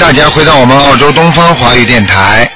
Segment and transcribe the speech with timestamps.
[0.00, 2.50] 大家回到我们澳洲东方华语电台。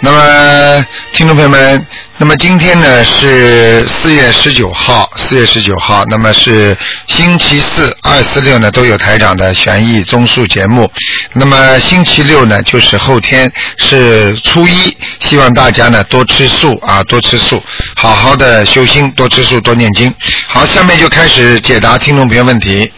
[0.00, 1.86] 那么，听众朋友们，
[2.18, 6.76] 那么今天呢是四月十九号，四月十九号，那么是
[7.06, 10.90] 星期四、二、四、六呢都有台长的悬疑综述节目。
[11.32, 17.62] 那么星期六呢就是后天是初一，希望大家呢多吃素啊，多吃素，
[17.96, 20.14] 好好的修心，多吃素，多念经。
[20.46, 22.92] 好，下面就开始解答听众朋友问题。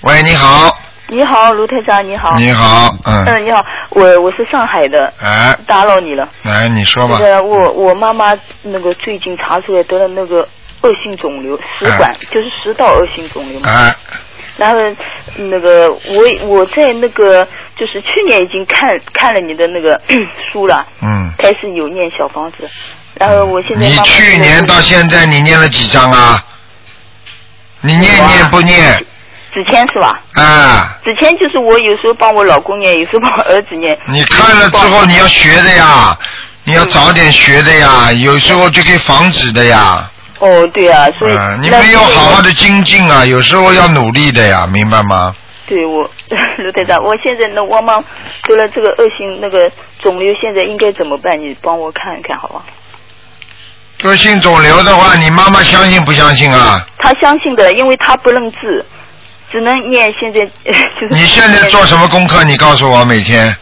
[0.00, 0.78] 喂，你好，
[1.10, 2.36] 你好，卢台长，你好。
[2.36, 6.28] 你好，嗯，嗯，你好，我我是上海的，哎，打扰你了。
[6.42, 8.32] 来你说吧那，个我我妈妈
[8.62, 10.48] 那个最近查出来得了那个
[10.82, 13.68] 恶性肿瘤，食管、就是食道恶性肿瘤嘛。
[13.68, 13.92] 哎，
[14.56, 14.76] 然后
[15.34, 17.46] 那个我我在那个
[17.76, 20.00] 就是去年已经看看了你的那个
[20.52, 22.58] 书了，嗯，开始有念小房子，
[23.14, 26.44] 然后我现在你去年到现在你念了几章啊？
[27.80, 29.04] 你念念不念？
[29.52, 30.20] 之前是吧？
[30.34, 33.98] 啊，之前就是我有时候帮我老公念，有时候帮我儿子念。
[34.06, 36.16] 你看了之后你要学的呀，
[36.64, 40.10] 你要早点学的呀，有时候就可以防止的呀。
[40.38, 45.34] 哦，对啊，所以、嗯，你那没有所以我好好的精进啊，有时候要努力的呀，明白吗？
[45.66, 46.02] 对我，
[46.58, 48.00] 卢队长，我现在呢，我妈
[48.44, 49.70] 得了这个恶性那个
[50.02, 51.38] 肿瘤，现在应该怎么办？
[51.38, 52.62] 你帮我看一看，好吧？
[54.02, 56.80] 恶性肿瘤的话，你妈妈相信不相信啊？
[56.98, 58.84] 她相信的，因为她不认字，
[59.50, 60.12] 只能念。
[60.18, 60.40] 现在
[61.00, 62.42] 就是你现在做什么功课？
[62.44, 63.54] 你告诉我每天。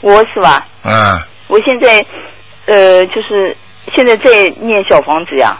[0.00, 0.66] 我是吧？
[0.84, 2.04] 嗯，我现在
[2.66, 3.56] 呃，就是
[3.94, 5.56] 现在在念小房子呀，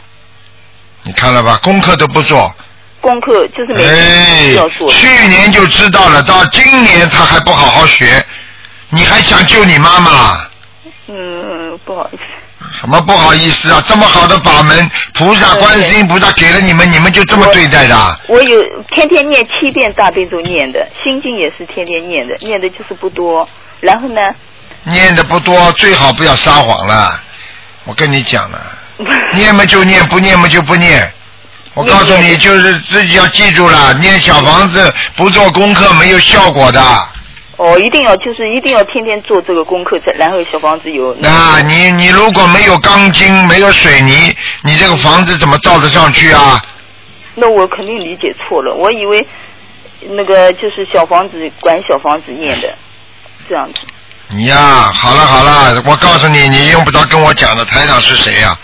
[1.02, 1.58] 你看了吧？
[1.62, 2.54] 功课都不做。
[3.00, 3.94] 功课就是每哎
[4.46, 8.24] 天要做。，去年就知道了，到今年他还不好好学，
[8.90, 10.46] 你还想救你妈妈？
[11.08, 12.22] 嗯，不好意思。
[12.72, 13.82] 什么不好意思啊？
[13.86, 18.20] 这么好的法门，菩萨、对观世音菩萨给了你们，你们就这么对待的？
[18.28, 18.62] 我有
[18.94, 23.48] 天天念七遍大悲咒念的，心经也是天天念的，念的就是不多。
[23.80, 24.20] 然后呢，
[24.84, 27.20] 念的不多，最好不要撒谎了。
[27.84, 28.60] 我跟你讲了，
[29.34, 31.12] 念嘛就念，不念嘛就不念。
[31.74, 36.80] 我告诉你，就是自己要记住了，念小房子不做功课没有效果的。
[37.58, 41.12] 哦，一定要就是一定要天天做这个功课，再然后小房子有。
[41.18, 44.32] 那你你如果没有钢筋，没有水泥，
[44.62, 46.62] 你这个房子怎么造得上去啊？
[47.34, 49.26] 那我肯定理解错了，我以为
[50.10, 52.72] 那个就是小房子管小房子念的，
[53.48, 53.80] 这样子。
[54.28, 58.56] 你呀，好了好了，我告诉你，你用不着跟我讲的，台长是谁呀、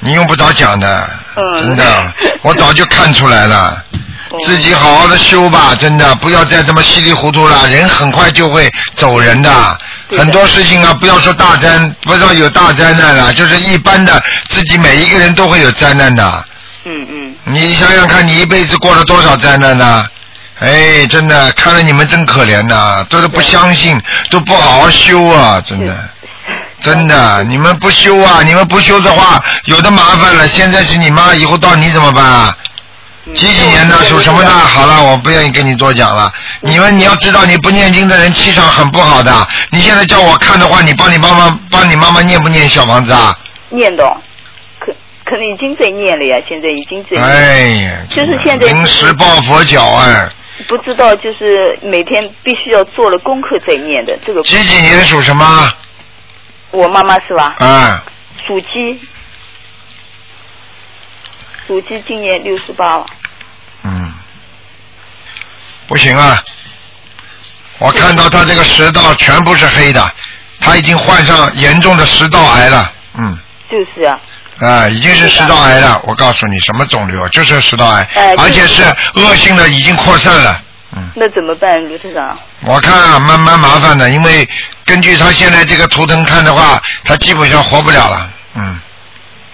[0.00, 3.84] 你用不着讲的，嗯真的，我早就看出来了。
[4.32, 9.78] 哦自己好好的修吧，真的，不要再这么稀里糊涂了，人很快就会走人的。
[10.16, 16.44] 很多事情啊，不要说大灾，不要有大灾难了，就是一般的，自己每一个人都会有灾难的。
[16.84, 20.06] 嗯嗯，你想想看，你一辈子过了多少灾难呢？
[20.60, 24.00] 哎，真的，看了你们真可怜呐，都是不相信，
[24.30, 25.94] 都不好好修啊，真的。
[26.80, 28.42] 真的， 你们不修啊！
[28.44, 30.48] 你们不修的话，有的麻烦了。
[30.48, 32.56] 现在是你妈，以后到你怎么办啊？
[33.24, 34.50] 嗯几几年的，属什么的？
[34.50, 36.32] 好了，我不愿意跟你多讲了。
[36.60, 39.32] 你们你要知道，你不念经的人气场很不好的。
[39.70, 43.38] 你现在叫我看的话，你帮你妈妈帮你妈妈念不念小房子啊？
[43.70, 44.16] 念的，
[44.80, 44.92] 可
[45.24, 47.22] 可能已经在念了呀，现在已经在念。
[47.22, 50.28] 哎呀，就是现在临时抱佛脚哎。
[50.68, 54.42] 不知道就是每天必须要做了功课再念的这个。
[54.42, 55.70] 几几年属什么？
[56.72, 57.54] 我妈妈是吧？
[57.58, 58.02] 啊，
[58.46, 59.00] 属鸡，
[61.72, 63.06] 属鸡今年六十八了。
[63.82, 64.12] 嗯，
[65.86, 66.44] 不行啊！
[67.78, 70.12] 我看到他这个食道全部是黑的，
[70.60, 72.92] 他已经患上严重的食道癌了。
[73.14, 73.38] 嗯，
[73.70, 74.20] 就是啊，
[74.58, 75.98] 啊，已经是食道癌了。
[76.04, 77.26] 我告诉你，什么肿瘤？
[77.30, 78.82] 就是食道癌，哎而且是
[79.14, 80.62] 恶性的，已经扩散了。
[80.94, 82.38] 嗯，那怎么办，卢科长？
[82.66, 84.46] 我看啊，蛮蛮麻烦的，因为
[84.84, 88.30] 根据他现在这个图腾看的话，他基本上活不了了。
[88.56, 88.78] 嗯，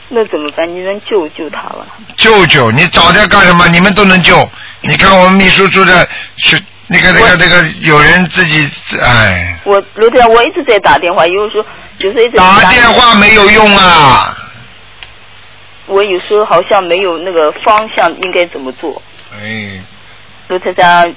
[0.09, 0.67] 那怎么办？
[0.69, 1.87] 你能救救他吧？
[2.17, 3.69] 救救你找他干什么？
[3.69, 4.49] 你们都能救。
[4.81, 6.09] 你看我们秘书处的
[6.39, 8.71] 是那个那个那个有人自己
[9.03, 11.69] 哎，我卢科长，我一直在打电话，有时候
[11.99, 14.35] 有时候一直打电话没有用啊。
[15.87, 19.03] 我有时候好像没有那个方向，应该怎么做？
[19.33, 19.83] 哎，
[20.49, 21.13] 卢科长，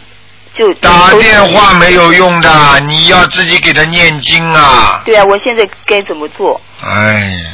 [0.57, 5.01] 就打电话没有用的，你要自己给他念经啊。
[5.05, 6.59] 对啊，我现在该怎么做？
[6.83, 7.49] 哎呀，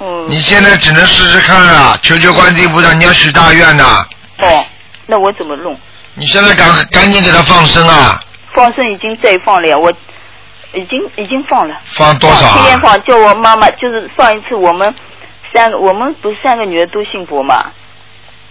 [0.00, 0.26] 嗯。
[0.28, 1.98] 你现在只能试试看啊！
[2.02, 4.06] 求求观世音菩萨，你要许大愿呐、
[4.38, 4.64] 哦，
[5.06, 5.78] 那我怎么弄？
[6.14, 8.18] 你现在赶赶紧给他放生啊！
[8.54, 9.92] 放生已经在放了呀，我
[10.74, 11.74] 已经已经放了。
[11.84, 12.52] 放多少啊？
[12.54, 14.92] 天天放，叫我妈妈就是上一次我们
[15.54, 17.70] 三个，我们不是三个女儿都信佛嘛，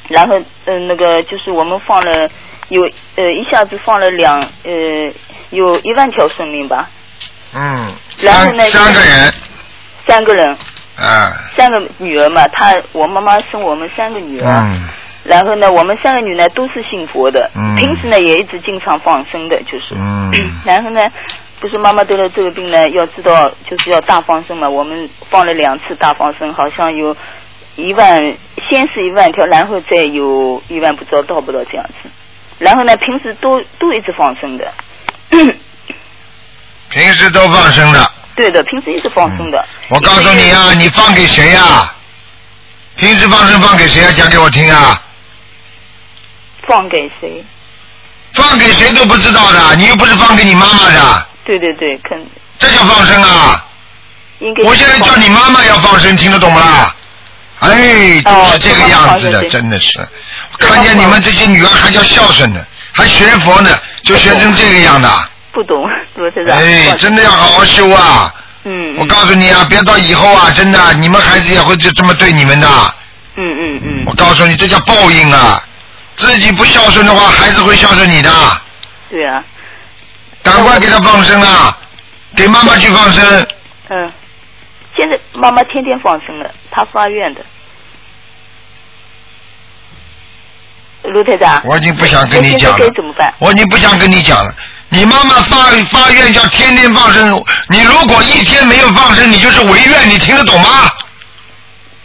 [0.07, 2.29] 然后嗯、呃那个就是我们放了
[2.69, 2.81] 有
[3.15, 4.71] 呃一下子放了两呃
[5.51, 6.89] 有一万条生命吧，
[7.53, 9.33] 嗯，然后三个人，
[10.07, 10.57] 三个人，
[10.97, 14.87] 啊，三个女儿嘛，她我妈妈生我们三个女儿，嗯，
[15.23, 20.31] 然后呢我们三个女呢都是信佛的，嗯平时呢也一直经常放生的，就是，嗯
[20.65, 20.99] 然后呢。
[21.59, 24.69] 不是妈妈得了这个病呢，要知道就是要大放生嘛。
[24.69, 27.17] 我们放了两次大放生，好像有
[27.75, 28.21] 一万，
[28.69, 32.07] 先是一万条，然后再有一万，不知道到不到这样子。
[32.59, 34.71] 然后呢，平时都都一直放生的，
[36.91, 37.99] 平时都放生的。
[38.37, 39.65] 对的，平时一直放生的。
[39.89, 41.91] 我告诉你啊，你放给谁呀、
[42.95, 45.01] 平时放生放给谁啊、讲给我听啊！
[46.67, 47.43] 放给谁？
[48.33, 52.23] 放给谁都不知道的，你又不是放给你妈妈的，对对对，肯
[52.59, 53.65] 这叫放生啊！
[54.37, 54.63] 应该。
[54.67, 56.93] 我现在叫你妈妈要放生，听得懂不啦？
[57.59, 60.07] 哎，就是这个样子的，哦真的是。
[60.59, 65.09] 看见你们这些女儿还叫孝顺呢，还学佛呢，就学成这个样的。
[65.57, 66.55] 不懂，罗先生。
[66.55, 68.31] 哎，真的要好好修啊！
[68.63, 68.95] 嗯。
[68.99, 72.67] 我告诉你啊，别到以后啊，真的，你们孩子也会就这么对你们的。
[73.37, 74.03] 嗯嗯嗯。
[74.05, 75.59] 我告诉你，这叫报应啊！
[76.15, 78.29] 自己不孝顺的话，孩子会孝顺你的。
[79.09, 79.43] 对啊。
[80.43, 81.75] 赶快给他放生啊！
[82.35, 83.47] 给妈妈去放生。
[83.89, 84.11] 嗯，
[84.95, 87.41] 现在妈妈天天放生了，她发愿的。
[91.05, 91.59] 卢台长。
[91.65, 93.33] 我已经不想跟你讲了该怎么办？
[93.39, 94.53] 我已经不想跟你讲了。
[94.89, 95.57] 你妈妈发
[95.91, 100.89] 发愿叫天天放生，你如果一天没有放生，你就是违愿，你听得懂吗？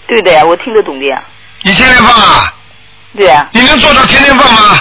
[0.08, 1.22] 对的呀，我听得懂的呀。
[1.62, 2.52] 你天天放啊？
[3.16, 3.46] 对呀。
[3.52, 4.80] 你能做到天天放吗？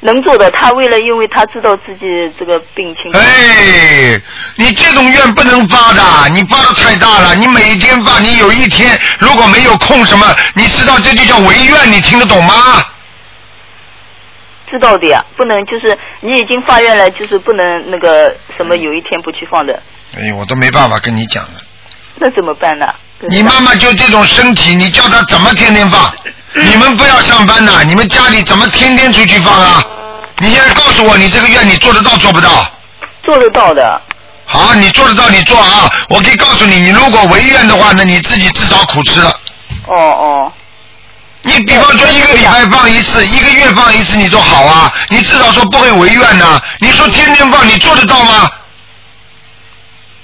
[0.00, 3.12] 能做的，他为了因为他知道自己这个病情。
[3.12, 4.20] 哎，
[4.56, 7.36] 你这种愿不能发的，你发的太大了。
[7.36, 12.84] 你每天发，你有一天如果没有空什么，你知道这就叫违愿，你听得懂吗？
[14.72, 19.78] 知道的呀，不能就是你已经发愿了，就是不能那个什么有一天不去放的，
[20.16, 21.60] 哎，我都没办法跟你讲了。
[22.16, 22.86] 那怎么办呢？
[23.28, 26.12] 你妈妈就这种身体，你叫她怎么天天放？
[26.56, 29.82] 你们不要上班呐，你们家里怎么天天出去放啊？
[30.38, 32.48] 你现在告诉我，你这个愿你做得到做不到？
[33.22, 34.00] 做得到的。
[34.46, 35.88] 好，你做得到你做啊！
[36.08, 39.30] 我可以告诉你，你如果违愿的话，那你自己自找苦吃了。
[39.86, 40.52] 哦哦。
[41.44, 44.92] 你比方说一个礼拜放一次，一个月放一次，你都好啊。
[45.08, 48.50] 你至少说不会违愿呐、你说天天放，你做得到吗？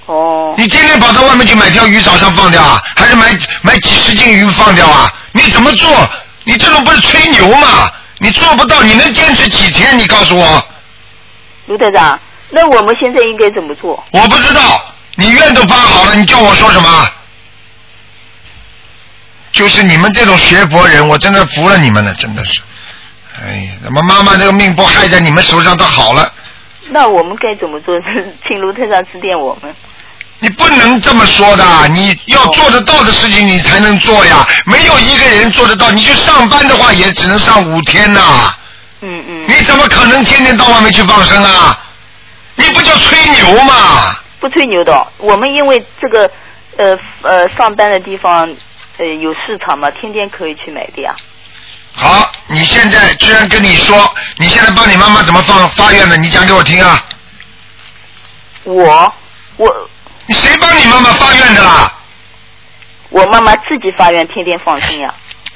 [0.05, 0.55] 哦。
[0.57, 5.11] 你天天跑到外面去买条鱼早上放掉啊，还是买买几十斤鱼放掉啊？
[5.33, 6.09] 你怎么做？
[6.45, 7.91] 你这种不是吹牛吗？
[8.17, 9.97] 你做不到，你能坚持几天？
[9.99, 10.65] 你告诉我。
[11.67, 12.19] 卢队长，
[12.49, 14.03] 那我们现在应该怎么做？
[14.11, 14.61] 我不知道，
[15.15, 17.07] 你愿都发好了，你叫我说什么？
[19.59, 22.61] 就是你们这种学佛人，我真的服了你们了，真的是。
[23.43, 26.31] 哎呀，那么妈妈这个命不害在你们手上都好了，
[26.91, 27.93] 那我们该怎么做？
[28.47, 29.75] 请卢台长指点我们。
[30.39, 34.47] 你不能这么说的，你要做得到的事情你才能做呀。
[34.65, 38.55] 没有一个人做得到，你去上班的话也只能上五天呐。
[39.01, 39.45] 嗯嗯。
[39.45, 41.77] 你怎么可能天天到外面去放生啊？
[42.55, 44.15] 你不叫吹牛嘛？
[44.39, 46.31] 不吹牛的，我们因为这个
[46.77, 48.49] 呃呃上班的地方
[48.99, 51.15] 呃有市场嘛，天天可以去买的呀。
[51.93, 53.97] 好，你现在居然跟你说，
[54.37, 56.15] 你现在帮你妈妈怎么放发愿的？
[56.17, 57.03] 你讲给我听啊！
[58.63, 59.13] 我
[59.57, 59.89] 我
[60.27, 61.91] 你谁帮你妈妈发愿的啦？
[63.09, 65.13] 我妈妈自己发愿，天天放生呀。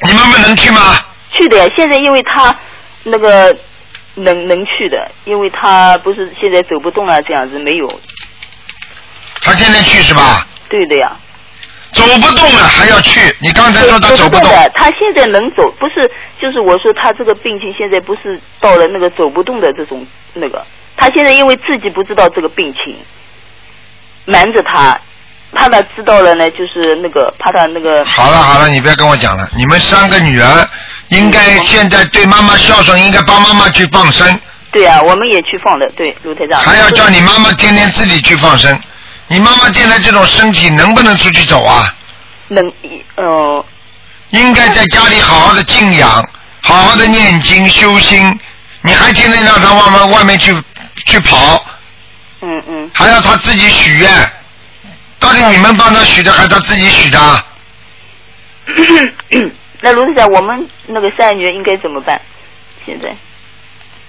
[0.08, 0.98] 你妈妈能去吗？
[1.30, 2.58] 去的呀，现在因为她
[3.04, 3.56] 那个
[4.16, 8.02] 能能去的，因为她不是现在走不动了，这样子没有。
[9.42, 10.48] 她天天去是吧？
[10.68, 11.12] 对的呀。
[11.94, 13.20] 走不动了还要去？
[13.40, 14.50] 你刚才说他走不动。
[14.50, 16.10] 的，她现在能走，不是
[16.42, 20.66] 就是我说他这个病情现在不是到了那个走不动的这种那个，
[20.98, 22.98] 他现在因为自己不知道这个病情，
[24.26, 25.00] 瞒着他，
[25.54, 28.04] 怕他知道了呢，就是那个怕他那个。
[28.06, 29.48] 好了好了，你不要跟我讲了。
[29.56, 30.68] 你们三个女儿
[31.10, 34.40] 应该现在对妈妈孝顺，应该帮妈妈去放生。
[34.72, 36.60] 对啊，我们也去放的，对，卢台长。
[36.60, 38.76] 还要叫你妈妈天天自己去放生。
[39.34, 41.92] 你妈妈现在这种身体能不能出去走啊？
[42.50, 42.72] 能，
[43.16, 43.66] 呃。
[44.30, 46.30] 应该在家里好好的静养，
[46.62, 48.40] 好好的念经修心。
[48.82, 50.56] 你还天天让她外面外面去
[51.08, 51.66] 去跑，
[52.42, 52.92] 嗯嗯。
[52.94, 54.32] 还要他自己许愿。
[55.20, 57.44] 到底你们帮他许的，还是他自己许的？
[59.82, 62.22] 那卢台长，我们那个善女儿应该怎么办？
[62.86, 63.10] 现在？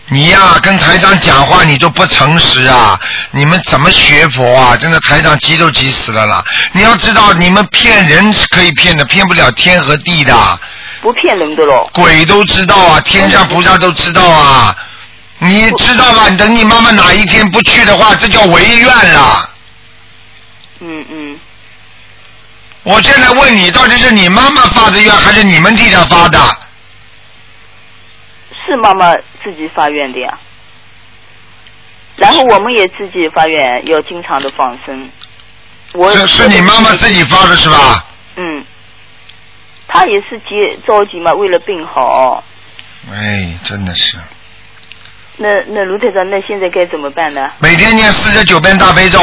[0.09, 2.99] 你呀、跟台长讲话你都不诚实啊！
[3.31, 4.77] 你们怎么学佛啊？
[4.77, 6.45] 真的台长急都急死了啦！
[6.73, 10.61] 你要知道，你们骗人是可以骗的，骗不了天和地的。
[11.01, 11.89] 不骗人的喽。
[11.93, 14.77] 鬼都知道啊，天上菩萨都知道啊！
[15.39, 16.29] 你知道吧？
[16.37, 19.51] 等你妈妈哪一天不去的话，这叫违愿了。
[20.81, 21.41] 嗯嗯，
[22.83, 26.39] 我现在问你，到底是你妈妈发的愿，还是你们替她发的？
[28.75, 29.13] 是妈妈
[29.43, 30.39] 自己发愿的呀。
[32.17, 35.09] 然后我们也自己发愿，要经常的放生。
[35.93, 38.05] 我是是你妈妈自己发的是吧？
[38.37, 38.65] 嗯，
[39.87, 42.43] 她也是急着急嘛，为了病好。
[43.13, 44.17] 哎，真的是。
[45.37, 47.41] 那那卢台长，那现在该怎么办呢？
[47.59, 49.21] 每天念四十九遍大悲咒，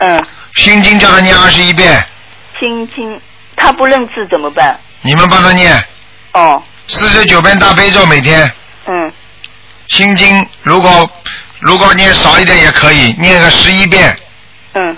[0.00, 2.02] 嗯，心经叫他念二十一遍，
[2.58, 3.20] 心经，
[3.56, 4.78] 他不认字怎么办？
[5.00, 5.82] 你们帮他念
[6.32, 8.50] 哦，四十九遍大悲咒每天，
[8.90, 9.12] 嗯，
[9.88, 11.10] 心经如果
[11.60, 14.16] 如果念少一点也可以，念个十一遍，
[14.74, 14.96] 嗯，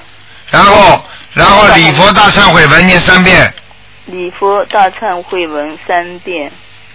[0.50, 1.04] 然后
[1.34, 3.52] 然后礼佛大忏悔文念三遍。
[4.06, 6.50] 礼佛大忏悔文三遍。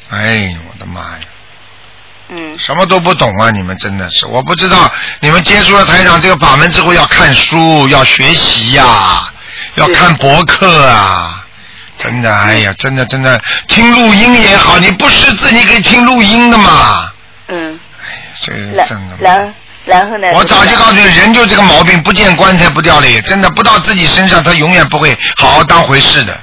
[0.09, 0.35] 哎，
[0.69, 1.19] 我的妈呀！
[2.29, 3.51] 嗯，什么都不懂啊！
[3.51, 9.31] 你们真的是，我不知道你们接触了台长这个法门之后要看书，要学习呀、
[9.75, 11.44] 要看博客啊！
[11.97, 17.11] 真的，哎呀，真的真的，听录音也好，你不识字，你可以听录音的嘛。
[17.47, 17.79] 嗯，
[18.41, 19.15] 这个然真的。
[19.19, 19.53] 然
[19.85, 20.27] 然后呢？
[20.33, 26.33] 我早就告诉你，人就这个毛病，不见棺材不掉泪，真的不到自己身上，他永远不会好好当回事的。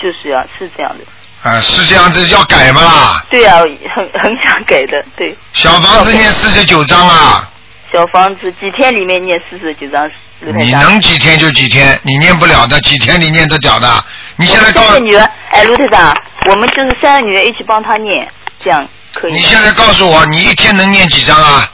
[0.00, 1.04] 就是啊、是这样的。
[1.48, 3.24] 啊，是这样子，要改嘛啦。
[3.30, 3.58] 对啊、
[3.94, 5.04] 很很想改的。
[5.16, 7.48] 对，小房子念四十九章啊，
[7.92, 10.70] 小房子几天里面念四十九张，卢台你。
[10.72, 14.04] 能几天就几天，你念不了的，几天你念得了的。
[14.36, 16.16] 你现在告三个女儿，哎，卢队长，
[16.50, 18.28] 我们就是三个女儿一起帮她念，
[18.62, 19.32] 这样可以。
[19.32, 21.70] 你现在告诉我，你一天能念几张啊？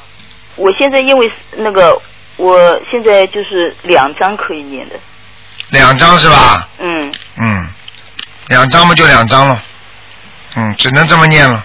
[0.57, 1.99] 我现在因为那个，
[2.37, 4.97] 我现在就是两张可以念的，
[5.71, 6.69] 两张是吧？
[6.79, 7.69] 嗯，嗯，
[8.49, 9.63] 两张嘛就两张了，
[10.57, 11.65] 嗯，只能这么念了。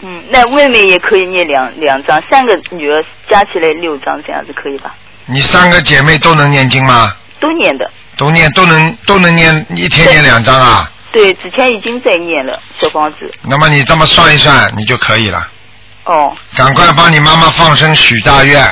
[0.00, 4.92] 嗯，那妹妹也可以念两两张，三个女儿加起来六张，这样子可以吧？
[5.26, 7.14] 你三个姐妹都能念经吗？
[7.40, 10.90] 都念的，都念都能都能念，一天念两张啊？
[11.12, 15.46] 对，之前已经在念了小房子，那么你这么算一算，你就可以了。
[16.04, 18.64] 哦赶快帮你妈妈放生许大愿，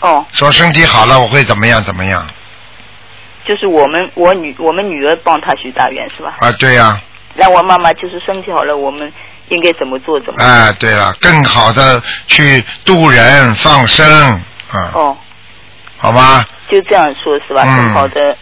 [0.00, 2.24] 哦，说身体好了我会怎么样怎么样
[3.44, 6.36] 就是我们我女我们女儿帮她许大愿是吧？
[6.40, 6.52] 啊？
[6.52, 7.00] 对呀、
[7.34, 9.12] 让我妈妈就是身体好了，我们
[9.48, 10.44] 应该怎么做怎么做？
[10.44, 14.06] 哎，对了，更好的去度人放生，
[14.70, 15.16] 啊，哦，
[15.98, 16.44] 好吗？
[16.70, 17.64] 就这样说是吧？
[17.94, 18.36] 好的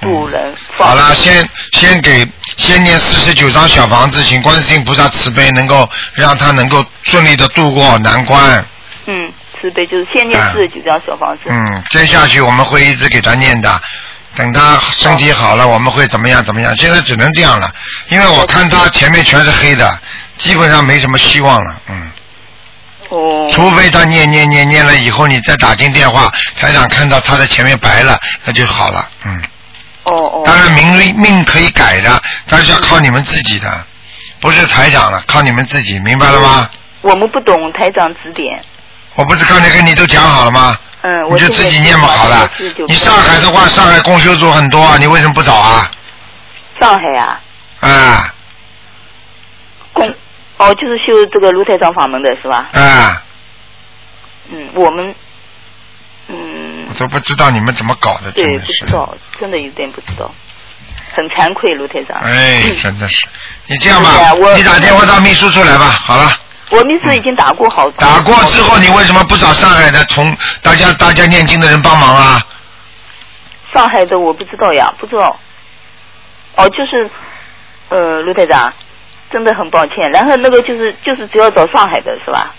[0.00, 8.64] 度人放好了，先先给先念四十九张小房子，请观世音菩萨慈悲，能够让他能够顺利的度过难关。
[9.04, 11.42] 嗯，慈悲就是先念哎四十九张小房子。
[11.48, 13.78] 嗯，接下去我们会一直给他念的，
[14.34, 16.74] 等他身体好了，我们会怎么样怎么样？
[16.78, 17.70] 现在只能这样了，
[18.08, 20.00] 因为我看他前面全是黑的，
[20.38, 21.78] 基本上没什么希望了。
[21.88, 22.10] 嗯，
[23.08, 29.08] 哦，除非他念念念念了以后，你再打进电话，台长看到他的前面白了，那就好了。
[29.24, 29.42] 嗯。
[30.04, 33.86] 哦哦，当然命运命可以改的，但是要靠你们自己的，
[34.40, 36.70] 不是台长了，靠你们自己，明白了吗？
[37.02, 38.46] 我们不懂台长指点。
[39.14, 40.76] 我不是刚才跟你都讲好了吗？
[41.02, 42.50] 嗯，我就自己念不好了。
[42.88, 45.90] 你上海的话，上海公修组很多啊，你为什么不找啊？
[46.80, 47.40] 上海啊，
[47.80, 48.34] 啊
[49.92, 50.14] 公
[50.58, 52.68] 哦，就是修这个卢台长法门的是吧？
[52.72, 53.22] 啊！
[54.50, 55.14] 嗯，我们
[56.28, 58.92] 嗯我，都不知道你们怎么搞的，真对，的是不知。
[58.92, 60.30] 道，真的有点不知道，
[61.14, 62.16] 很惭愧，卢台长。
[62.18, 63.26] 哎，嗯真的是。
[63.66, 64.10] 你这样吧
[64.54, 65.84] 你打电话到秘书处来吧。
[65.86, 66.30] 好了，
[66.70, 67.90] 我秘书已经打过好。
[67.92, 72.40] 打过之后，你为什么不找上海的同大家大家念经的人帮忙啊？
[73.74, 75.38] 上海的我不知道呀，不知道。
[76.54, 77.10] 哦，就是
[77.90, 78.72] 呃，卢台长，
[79.30, 80.10] 真的很抱歉。
[80.12, 82.52] 然后那个就是就是只要找上海的是吧？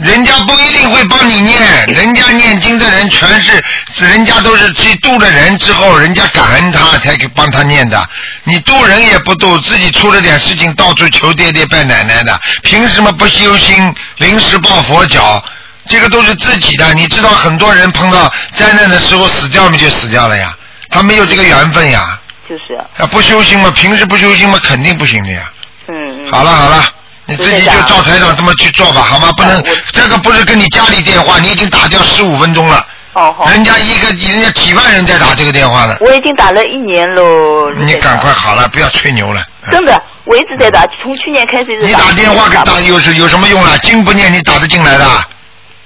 [0.00, 3.60] 人家不一定会帮你念，人家念经的人全是，
[3.98, 8.08] 人家都是去度了人之后，人家感恩他才去帮他念的。
[8.44, 15.42] 你度人也不度，自己出了点事情到处求爹爹拜奶奶的，凭什么不修心，临时抱佛脚？
[15.88, 16.94] 这个都是自己的。
[16.94, 20.56] 你知道很多人碰到灾难的时候死掉嘛就死掉了呀，
[20.88, 22.19] 他没有这个缘分呀。
[22.50, 25.52] 就是啊，啊，不修心嘛，平时不修心嘛，肯定不行的呀。
[25.86, 26.32] 嗯嗯。
[26.32, 26.84] 好了好了，
[27.26, 29.28] 你自己就照台长这么去做吧，好吗？
[29.36, 33.48] 不能这个不是跟你家里电话，你已经打掉十五分钟了，哦好。
[33.50, 37.70] 人家一个人家几万人在打这个电话呢，我已经打了一年喽。
[37.84, 39.40] 你赶快好了，不要吹牛了。
[39.42, 43.76] 嗯真的，我一直在打，从去年开始你打电话给打有是有什么用啊？
[43.84, 45.06] 经不念你打得进来的，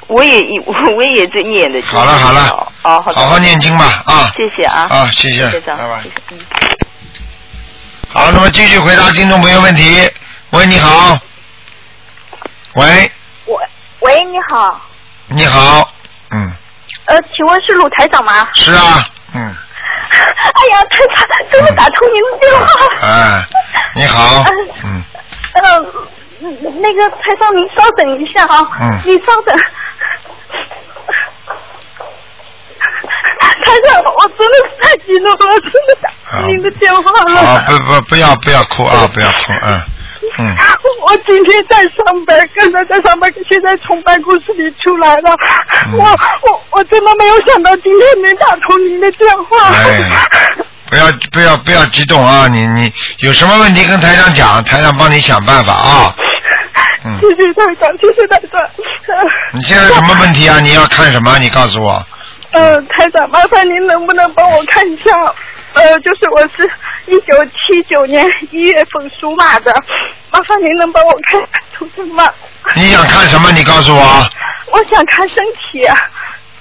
[0.08, 1.80] 我也我 我也在念的。
[1.82, 3.12] 好了好了哦，好。
[3.12, 4.30] 好好念经吧啊！
[4.36, 4.86] 谢谢啊。
[4.90, 6.08] 啊，谢谢，拜拜谢。
[6.08, 6.38] 谢嗯。
[8.12, 10.10] 好，那么继续回答听众朋友问题。
[10.50, 11.18] 喂，你好。
[12.74, 13.10] 喂，
[13.46, 13.56] 我
[14.00, 14.80] 喂，喂，你好，
[15.28, 15.88] 你好，
[16.32, 16.52] 嗯，
[17.06, 18.48] 呃，请问是鲁台长吗？
[18.54, 19.40] 是啊，嗯，
[20.10, 22.66] 哎呀，台长，终于打通您的电话。
[23.06, 23.44] 哎，
[23.94, 24.44] 你好，
[24.82, 25.02] 嗯，
[25.54, 25.60] 呃，
[26.80, 28.68] 那个台长，您稍等一下啊。
[28.80, 29.56] 嗯你稍等。
[33.64, 36.10] 台长，我真的是太激动了，我真的打
[36.46, 37.40] 您的电话了。
[37.40, 39.80] 啊，不不不要不要哭啊，不要哭，嗯
[40.38, 40.56] 嗯，
[41.02, 45.36] 我今天在上班，刚才在上班，现在从办公室里出来了。
[45.86, 49.68] 嗯我我我真的没有想到今天能打通您的电话。
[49.68, 50.10] 哎
[50.86, 56.14] 不要不要不要激动啊，你你有什么问题跟台长讲，台长帮你想办法啊。
[57.04, 58.62] 嗯，谢谢台长，谢谢台长。
[59.52, 60.58] 你现在什么问题啊？
[60.60, 61.38] 你要看什么？
[61.38, 62.02] 你告诉我。
[62.52, 65.10] 呃，台长，麻烦您能不能帮我看一下？
[65.74, 66.70] 呃，就是我是
[67.06, 69.74] 一九七九年一月份属马的，
[70.30, 72.32] 麻烦您能帮我看看图腾吗？
[72.76, 73.50] 你想看什么？
[73.52, 74.02] 你告诉我。
[74.72, 75.86] 我想看身体，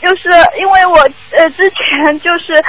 [0.01, 0.97] 就是因为我
[1.37, 2.61] 呃之前就是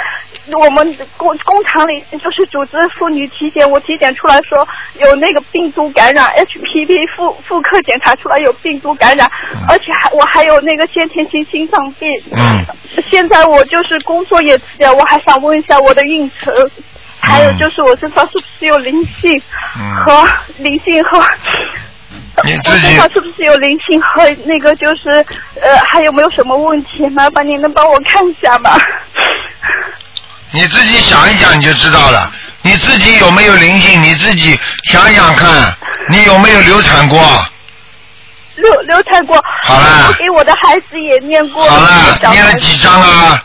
[0.53, 4.67] 我们工工厂里就是组织妇女体检，我体检出来说
[5.01, 9.31] 有那个病毒感染，HPV 妇妇科检查出来有病毒感染，
[9.69, 12.09] 而且还我还有那个先天性心脏病。
[12.33, 12.65] 嗯。
[13.09, 16.53] 现在我就是工作也辞掉，我还想问一下我的运程，
[17.21, 19.41] 还有就是我身上是不是有灵性
[19.77, 21.19] 嗯和灵性和。
[22.37, 25.09] 我你自己身上是不是有灵性和那个就是
[25.61, 27.09] 呃还有没有什么问题？
[27.09, 28.71] 麻烦您能帮我看一下吗？
[30.55, 32.33] 你自己想一想，你就知道了。
[32.63, 34.01] 你自己有没有灵性？
[34.01, 35.51] 你自己想想看，
[36.09, 37.19] 你有没有流产过？
[38.55, 41.69] 流流产过，好了我给我的孩子也念过。
[41.69, 43.43] 好了，念了几张啊？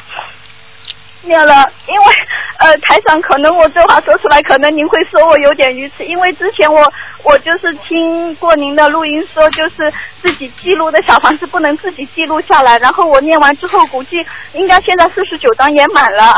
[1.23, 2.13] 念了，因为
[2.59, 6.93] 呃台长可能我这话说出来，可能您会说我有点愚痴，因为之前我
[7.23, 9.91] 我就是听过您的录音说，就是
[10.21, 16.35] 自己记录的小房子不能自己记录下来，然后我念完之后，估计应该现在四十九张也满了。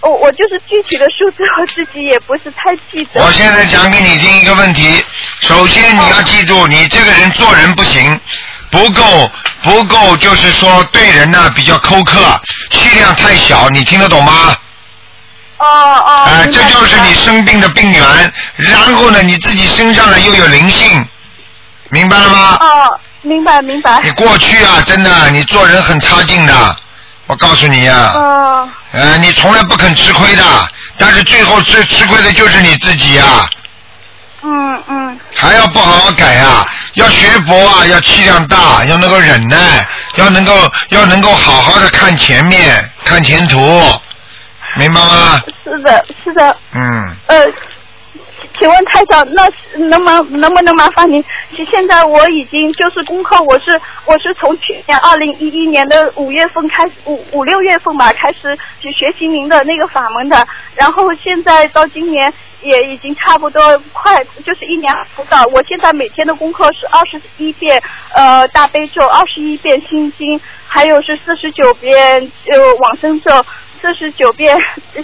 [0.00, 3.20] 我我就是具体的数字 我自己也不是太记得。
[3.24, 5.04] 我现在讲给你听一个问题，
[5.40, 8.20] 首先你要记住，你这个人做人不行，
[8.70, 9.30] 不够
[9.62, 14.56] 不够，就是说对人呢比较苛刻，气量太小，你听得懂吗？
[15.58, 16.24] 哦哦。
[16.26, 18.32] 哎、这就是你生病的病源。
[18.54, 21.04] 然后呢，你自己身上呢又有灵性，
[21.90, 22.56] 明白了吗？
[22.60, 24.00] 哦，明白明白。
[24.04, 26.76] 你过去啊，真的，你做人很差劲的，
[27.26, 30.42] 我告诉你呀、哦呃，你从来不肯吃亏的，
[30.98, 33.48] 但是最后吃吃亏的就是你自己呀、
[34.42, 35.20] 嗯嗯。
[35.36, 43.58] 还要不好好改啊，要学佛啊，要气量大，要能够忍耐，要能够要能够好好的看前面，看前途，
[44.76, 45.42] 明白吗？
[45.64, 46.56] 是的是的。
[46.74, 47.46] 嗯，呃，
[48.58, 49.48] 请问台长，那
[49.86, 51.24] 能麻能不能麻烦您？
[51.56, 65.44] 其现在我已经就是功课，我是我是从去年二零一一年的五月份开始，五五六月份吧开始去学习您的那个法门的，然后现在到今年也已经差不多快就是一年不到。
[65.52, 67.80] 我现在每天的功课是二十一遍
[68.14, 73.30] 呃大悲咒，二十一遍心经，还有是四十九遍呃往生咒。
[73.80, 74.56] 四十九遍，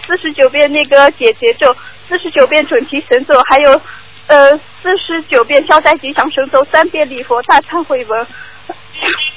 [0.06, 1.74] 四十九遍那个解结咒，
[2.08, 3.80] 四十九遍准提神咒，还有
[4.26, 4.50] 呃
[4.82, 8.26] 四十九遍消灾吉祥神咒，三遍礼佛大忏悔文。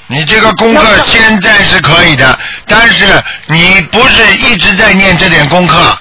[0.07, 3.05] 你这个功课现在是可以的，但是
[3.47, 5.97] 你不是一直在念这点功课，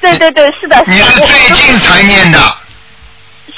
[0.00, 0.82] 对对对，是的。
[0.86, 2.38] 你是最近才念的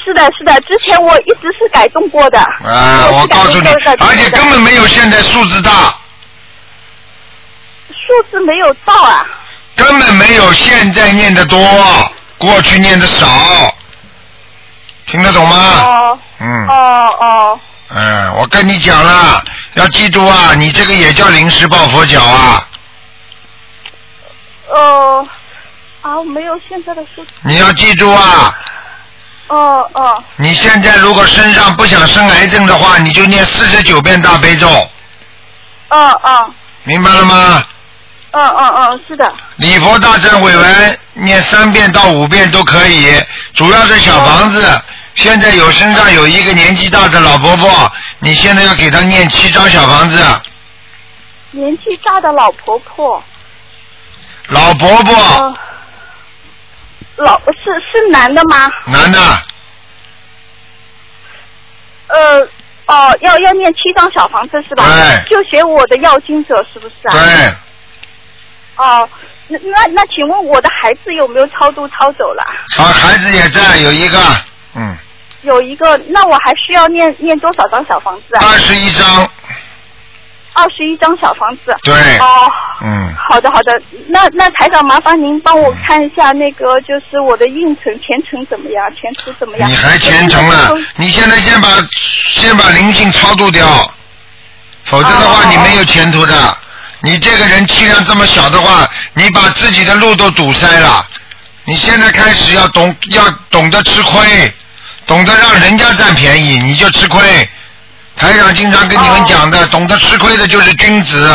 [0.03, 2.39] 是的，是的，之前我一直是改动过的。
[2.39, 3.07] 啊！
[3.11, 5.93] 我告诉你，而且根本没有现在数字大，
[8.09, 9.23] 数字没有到啊。
[9.75, 11.59] 根本没有现在念的多，
[12.39, 13.27] 过去念的少，
[15.05, 15.55] 听得懂吗？
[15.83, 16.19] 哦。
[16.39, 16.67] 嗯。
[16.67, 17.59] 哦哦。
[17.91, 19.43] 嗯，我跟你讲了，
[19.75, 22.67] 要记住啊，你这个也叫临时抱佛脚啊！
[24.69, 25.27] 哦。
[26.01, 27.31] 啊，没有现在的数字。
[27.43, 28.57] 你要记住啊，
[29.49, 30.23] 哦哦。
[30.37, 34.67] 你现在如果身上不想生癌症的话，你就念四十九遍大悲咒，
[35.89, 37.63] 哦哦明白了吗？
[38.31, 39.33] 嗯嗯嗯，是的。
[39.57, 43.21] 礼佛大忏悔文念三遍到五遍都可以，
[43.53, 44.81] 主要是小房子。
[45.15, 50.17] 现在有身上有一个年纪大的老伯伯，你现在要给他念七张小房子。
[51.51, 53.21] 年纪大的老婆婆。
[54.47, 55.55] 老伯伯，呃
[57.17, 57.53] 老是
[57.91, 58.71] 是男的吗？
[58.85, 59.19] 男的，
[62.07, 62.47] 呃，
[62.85, 64.85] 哦，要要念七张小房子是吧？
[64.85, 67.11] 对就写我的要经者是不是啊？
[67.11, 67.53] 对，
[68.79, 69.09] 哦，
[69.49, 72.43] 那那那，请问我的孩子有没有超度超走了？
[72.77, 74.17] 好，孩子也在有一个，
[74.73, 74.97] 嗯，
[75.41, 78.39] 有一个，那我还需要念念多少张小房子啊？
[78.41, 79.29] 二十一张，
[80.53, 81.75] 二十一张小房子。
[81.83, 82.49] 对，哦，
[82.81, 89.69] 嗯，好的好的，那那台长麻烦您帮我看一下那个就是我的运程前程怎么样，前途怎么样？
[89.69, 90.73] 你还前程了？
[90.95, 91.67] 你现在先把
[92.29, 93.67] 先把灵性超度掉，
[94.85, 96.57] 否则的话哦你没有前途的。
[97.01, 101.05] 你这个人气量这么小的话，你把自己的路都堵塞了。
[101.65, 104.53] 你现在开始要懂要懂得吃亏，
[105.05, 107.47] 懂得让人家占便宜，你就吃亏。
[108.15, 111.31] 台长经常跟你们讲的，懂得吃亏的就是君子，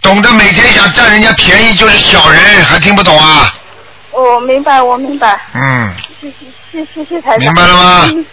[0.00, 3.52] 懂得每天想占人家便宜就是小人，还听不懂啊？
[4.12, 6.34] 我明白，我明白，嗯，谢谢
[6.72, 7.38] 谢谢谢台长。
[7.40, 8.24] 明白了吗嗯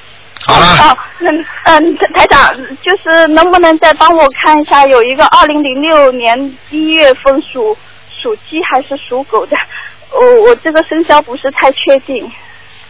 [0.46, 0.68] 好了。
[0.80, 1.32] 哦，那
[1.66, 7.78] 嗯，台台长，就是能不能再帮我看一下，有一个二零零六年一月份属
[8.22, 9.56] 属鸡还是属狗的？
[10.12, 12.30] 我我这个生肖不是太确定。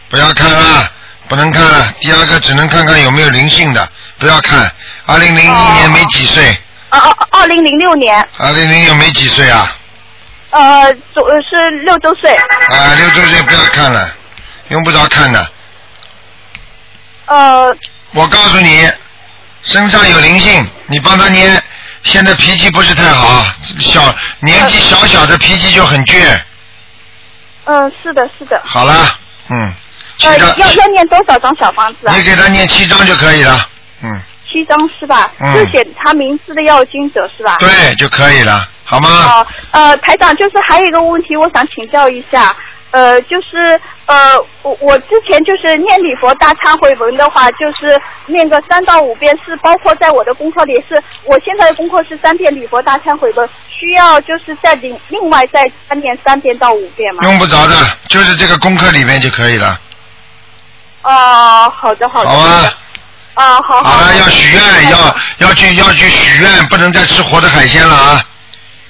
[0.10, 0.92] 不要看了，
[1.28, 1.94] 不能看了。
[2.00, 3.88] 第二个只能看看有没有灵性的，
[4.20, 4.70] 不要看。
[5.06, 6.58] 二零零一年没几岁，
[6.90, 9.76] 啊啊，二零零六年，二零零六没几岁啊，
[10.50, 14.12] 呃，周是六周岁，啊，六周岁不要看了，
[14.70, 15.48] 用不着看的。
[17.26, 17.76] 呃，
[18.14, 18.90] 我告诉你，
[19.64, 21.50] 身上有灵性，你帮他捏。
[22.04, 23.46] 现在脾气不是太好，
[23.80, 26.38] 小年纪小小的脾气就很倔。
[27.64, 29.18] 嗯、是的，是的，好了，
[29.50, 29.74] 嗯，
[30.20, 32.24] 要要念多少张小房子啊你？
[32.24, 33.70] 给他念七张就可以了，
[34.02, 35.32] 嗯，七张是吧？
[35.40, 37.56] 嗯就写他名字的要经者是吧？
[37.60, 39.10] 对就可以了，好吗？
[39.10, 42.54] 哦，呃，台长，就是还有一个问题，我想请教一下，
[42.94, 43.58] 呃，就是
[44.06, 57.24] 呃，我我之前就是念礼佛大忏悔文的话，就是念个三到五遍，是包括在我的功课里，是我现在的功课是三遍礼佛大忏悔文，需要就是再另另外再三念三遍到五遍吗？
[57.24, 57.76] 用不着的，
[58.10, 59.76] 就是这个功课里面就可以了，
[61.02, 62.30] 哦，好的好的。
[62.30, 62.74] 好吧？
[63.34, 68.24] 啊，好好了，要许愿，要要去要去许愿，不能再吃活的海鲜了啊！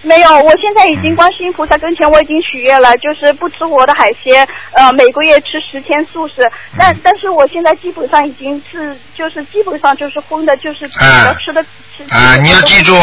[0.04, 6.50] 没有，我现在已经观世音菩萨跟前我已经许愿了，就是不吃活的海鲜，呃，每个月吃十天素食。
[6.78, 11.64] 但但是我现在基本上已经是就是基本上就是荤的，就是吃的
[11.96, 12.04] 吃。
[12.14, 12.94] 啊，吃你要记住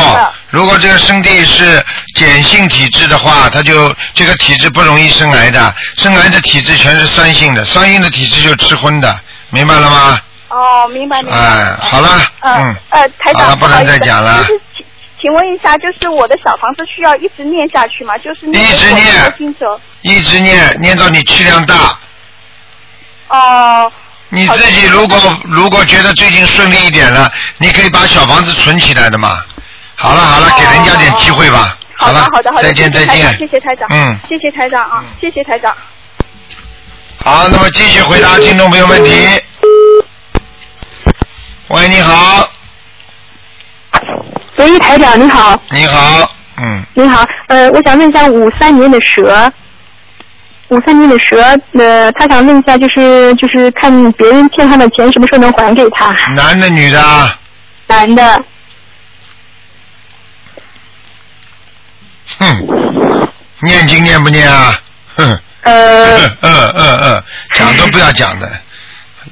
[0.50, 1.82] 如果这个身体是
[2.14, 5.74] 碱性体质的话，它就这个体质不容易生癌的。
[5.96, 10.20] 生癌的体质全是酸性的，酸性的体质就吃荤的，明白了吗？
[10.50, 11.38] 哦，明白明白。
[11.38, 12.08] 哎，好了，
[12.40, 14.44] 呃嗯，呃，台长，好了，不能再讲了就。
[14.44, 14.60] 是
[15.20, 18.18] 请请问一下，就是我的小房子需要一直念下去吗？
[18.18, 19.06] 就是念一直念。
[20.02, 21.74] 一直念念到你气量大，
[23.28, 23.92] 哦。
[24.30, 29.44] 你自己如果如果觉得最近顺利一点了，你可以把小房子存起来的嘛。
[29.94, 31.76] 好了好了，给人家点机会吧。
[31.96, 33.36] 好的了，好的好的，再见再见。
[33.36, 35.76] 谢谢台长，嗯，谢谢台长啊，谢谢台长。
[37.22, 39.10] 好，那么继续回答听众朋友问题。
[41.68, 42.49] 喂，你好，
[44.60, 49.50] 喂，台长你好，你好，嗯，你好，呃，我想问一下五三年的蛇，
[50.68, 51.42] 五三年的蛇，
[51.72, 56.14] 呃，他想问一下，就是就是看别人欠他的钱什么时候能还给他？
[56.34, 57.00] 男的女的？
[57.00, 57.34] 啊？
[57.86, 58.44] 男的，
[62.38, 63.28] 哼，
[63.62, 64.78] 念经念不念啊？
[65.16, 68.46] 哼，呃， 嗯嗯嗯嗯，讲都不要讲的，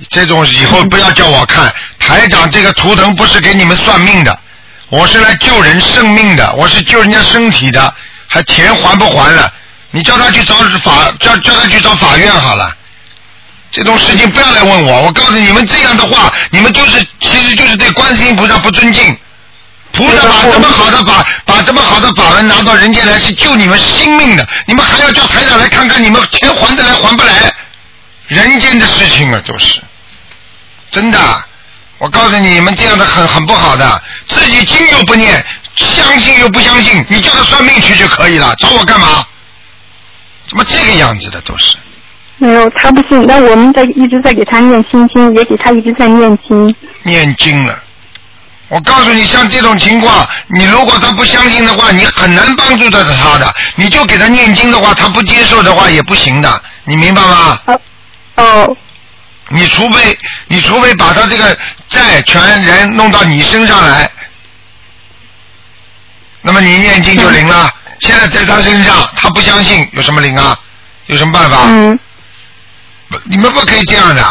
[0.08, 1.70] 这种以后不要叫我看。
[1.98, 4.40] 台长这个图腾不是给你们算命的，
[4.90, 7.94] 我是来救人生命的，我是救人家身体的，
[8.26, 9.52] 还钱还不还了？
[9.90, 12.74] 你叫他去找法，叫叫他去找法院好了。
[13.70, 19.16] 这种事情不要来问我，我告诉你们这样的话，你们就是其实就是对观世音菩萨不尊敬。
[19.92, 27.52] 菩萨把这么好的法，把这么好的法门拿到人间来是救你们性命的，你们还要叫台长来看看你们钱还得来还不来？
[28.26, 29.82] 人间的事情啊，都是
[30.90, 31.18] 真的。
[31.98, 39.24] 我告诉你，你们这样的很很不好的，自己经又不念，相信又不相信，你叫他算命去就可以了，找我干嘛？
[40.46, 41.76] 怎么这个样子的都是？
[42.38, 46.74] 没有，他不信，那我们在一直在给他念心经，也给他一直在念经。
[47.02, 47.82] 念经了。
[48.68, 53.52] 我告诉你，像这种情况，你如果他不相信的话，你很难帮助到他的。
[53.74, 57.60] 你就给他念经的话，他不接受的话也不行的，你明白吗？
[58.36, 58.76] 哦，
[59.48, 61.56] 你除非你除非把他这个
[61.88, 64.10] 债权人弄到你身上来，
[66.42, 67.72] 那么你念经就灵了。
[68.00, 70.58] 现在在他身上，他不相信，有什么灵啊？
[71.06, 71.62] 有什么办法？
[71.68, 71.98] 嗯，
[73.24, 74.24] 你们不可以这样的。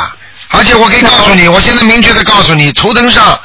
[0.49, 3.37] 而且我可以告诉你，我现在明确的告诉你，图腾上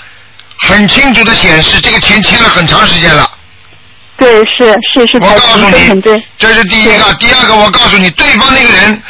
[0.69, 3.29] 很清楚的显示，这个钱欠了很长时间了。
[4.17, 6.01] 对，是是是，我告诉你
[6.39, 7.15] 这是第一个。
[7.15, 9.03] 第二个，我告诉你，对方那个人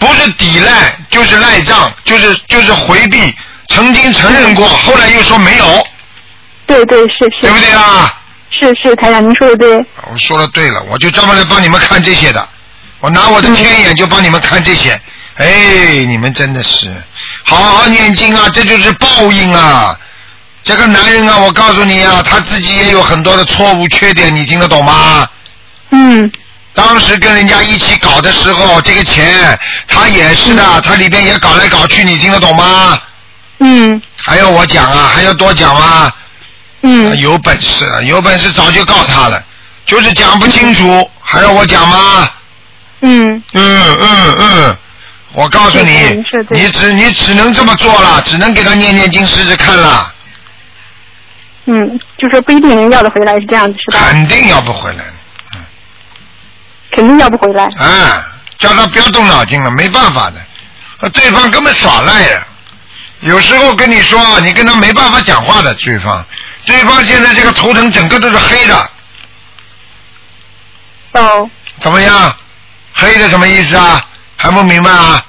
[0.00, 3.32] 不是抵赖就是赖账，就是就是回避，
[3.68, 5.86] 曾经承认过，后来又说没有，
[6.66, 7.42] 对对是是。
[7.42, 8.12] 对不对啊？
[8.50, 9.76] 是是，台长您说的对。
[10.10, 12.48] 我说的对了，我就专门来帮你们看这些的，
[12.98, 15.00] 我拿我的天眼就帮你们看这些。
[15.36, 16.92] 哎，你们真的是
[17.44, 19.98] 好好念经啊，这就是报应啊！
[20.62, 25.28] 这个男人啊，我告诉你啊，他自己也有很多的错误缺点，你听得懂吗？
[25.90, 26.30] 嗯
[26.74, 33.00] 当时跟人家一起搞的时候，这个钱他也是的，他里边也搞来搞去，你听得懂吗？
[33.58, 35.10] 嗯还要我讲啊？
[35.14, 36.12] 还要多讲吗？
[36.82, 39.42] 嗯有本事，有本事早就告他了，
[39.84, 42.30] 就是讲不清楚，还要我讲吗？
[43.02, 44.76] 嗯嗯嗯嗯，
[45.32, 50.14] 我告诉你你只你只能这么做了，只能给他念念经试试看了，
[51.66, 54.06] 嗯，就说不一定能要得回来，是这样子是吧？
[54.08, 55.04] 肯定要不回来。
[56.90, 57.64] 肯定要不回来。
[57.76, 58.26] 啊，
[58.58, 60.36] 叫他不要动脑筋了，没办法的，
[61.00, 62.46] 呃对方根本耍赖呀。
[63.20, 66.24] 有时候跟你说，你跟他没办法讲话的，对方，
[66.64, 68.90] 对方现在这个头疼整个都是黑的，
[71.12, 72.34] 哦，怎么样？
[72.92, 74.02] 黑的什么意思啊？
[74.36, 75.24] 还不明白啊？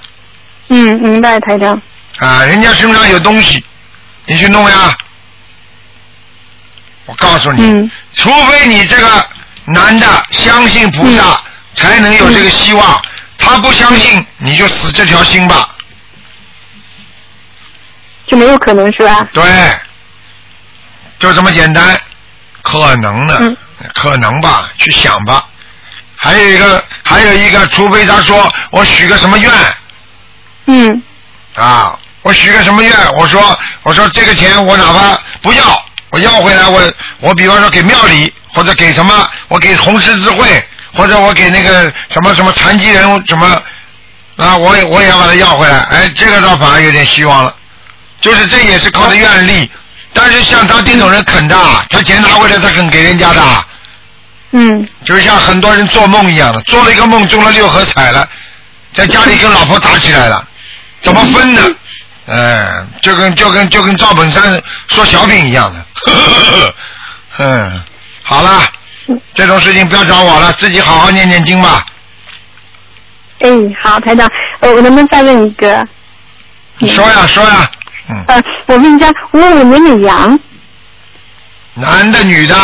[0.69, 1.81] 嗯，明白台长。
[2.19, 3.63] 啊，人家身上有东西，
[4.25, 4.97] 你去弄呀。
[7.05, 9.25] 我告诉你，嗯除非你这个
[9.65, 11.41] 男的相信菩嗯萨，
[11.75, 13.01] 才能有这个希望。
[13.37, 15.75] 他不相信，你就死这条心吧。
[18.27, 19.27] 就没有可能是吧？
[19.33, 19.43] 对，
[21.19, 21.99] 就这么简单，
[22.61, 23.57] 可能的，嗯
[23.95, 25.45] 可能吧，去想吧。
[26.17, 29.51] 还有一个，还有一个，除非他说我许个什么愿
[30.67, 31.03] 嗯
[31.55, 43.61] 啊，我许个什么愿，我说我说这个钱我哪怕不要，我要回来，我我比方说给庙里或者给什么，我给红十字会或者我给那个什么什么残疾人什么
[44.37, 47.55] 啊，我也我也要把它要回来，哎，这个倒反而有点希望了。
[48.21, 49.69] 就是这也是靠的愿力，
[50.13, 51.55] 但是像他这种人肯的，
[51.89, 53.65] 他钱拿回来他肯给人家的，
[54.51, 54.87] 嗯。
[55.05, 58.27] 就像很多人做梦一样的，做了一个梦中了六合彩了，
[58.93, 60.47] 在家里跟老婆打起来了，
[61.01, 61.61] 怎么分呢？
[62.27, 66.73] 嗯，就跟就跟就跟赵本山说小品一样的，
[67.39, 67.83] 嗯，
[68.21, 68.61] 好了，
[69.33, 71.83] 这种事情不要找我了，自己好好念念经吧。
[73.39, 73.49] 哎，
[73.81, 75.83] 好，台长，呃，我能不能再问一个？
[76.79, 77.69] 你说呀说呀，
[78.09, 80.39] 嗯，呃，我问一下，五五年的羊，
[81.73, 82.55] 男的女的，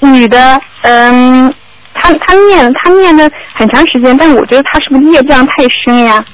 [0.00, 1.54] 女的，嗯，
[1.94, 5.52] 她她念她念了很长时间，但是我觉得她是不是业障太
[5.84, 6.24] 深呀？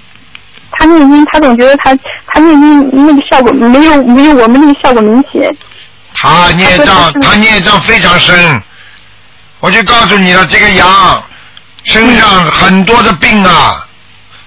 [0.73, 5.49] 她念经，她总觉得她她念经那个效果没有没有我们那个效果明显。
[6.13, 8.63] 他孽障，他说他是他孽障非常深。
[9.61, 11.23] 我就告诉你了，这个羊
[11.85, 13.87] 身上很多的病啊，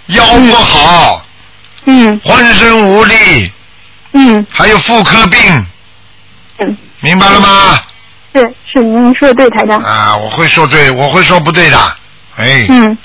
[0.08, 1.26] 腰不好，
[1.86, 3.52] 嗯浑身无力，
[4.14, 5.66] 嗯还有妇科病，
[6.60, 7.80] 嗯，明白了吗？
[8.34, 9.80] 是是，您说的对，台长。
[9.84, 11.78] 啊，我会说对，我会说不对的。
[12.38, 12.98] 哎，嗯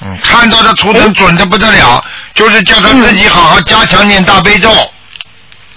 [0.00, 4.70] 嗯，看到的图腾准的不得了，就是叫他自己好好加强念大悲咒、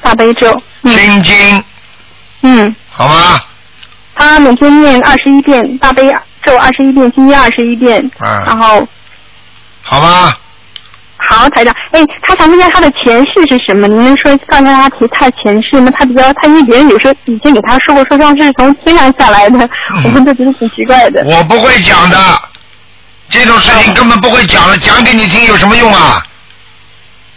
[0.04, 0.62] 大悲咒。
[0.84, 1.63] 嗯心经，
[2.41, 3.41] 嗯，好吗？
[4.15, 6.10] 她每天念二十一遍大悲
[6.43, 8.01] 咒，二十一遍心经，二十一遍。
[8.19, 8.88] 嗯然后
[9.82, 10.38] 好吧，
[11.17, 13.88] 好，台长，哎，他想问一下他的前世是什么？
[13.88, 15.91] 您能说刚才他提他前世吗？
[15.99, 19.60] 他比较，他因为别人有时候以前给他说过，说像是从天上下来的，
[19.91, 21.23] 嗯我们都觉得挺奇怪的。
[21.25, 22.17] 我不会讲的，
[23.30, 26.23] 这种事情根本不会讲了，讲给你听有什么用啊？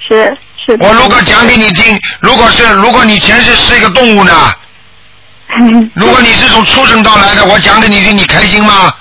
[0.07, 0.77] 是是。
[0.81, 4.33] 我如果讲给你听，如果是如果你前世是一个动物呢？
[5.95, 8.95] 如果你是从畜生道来的，我讲给你听，你开心吗？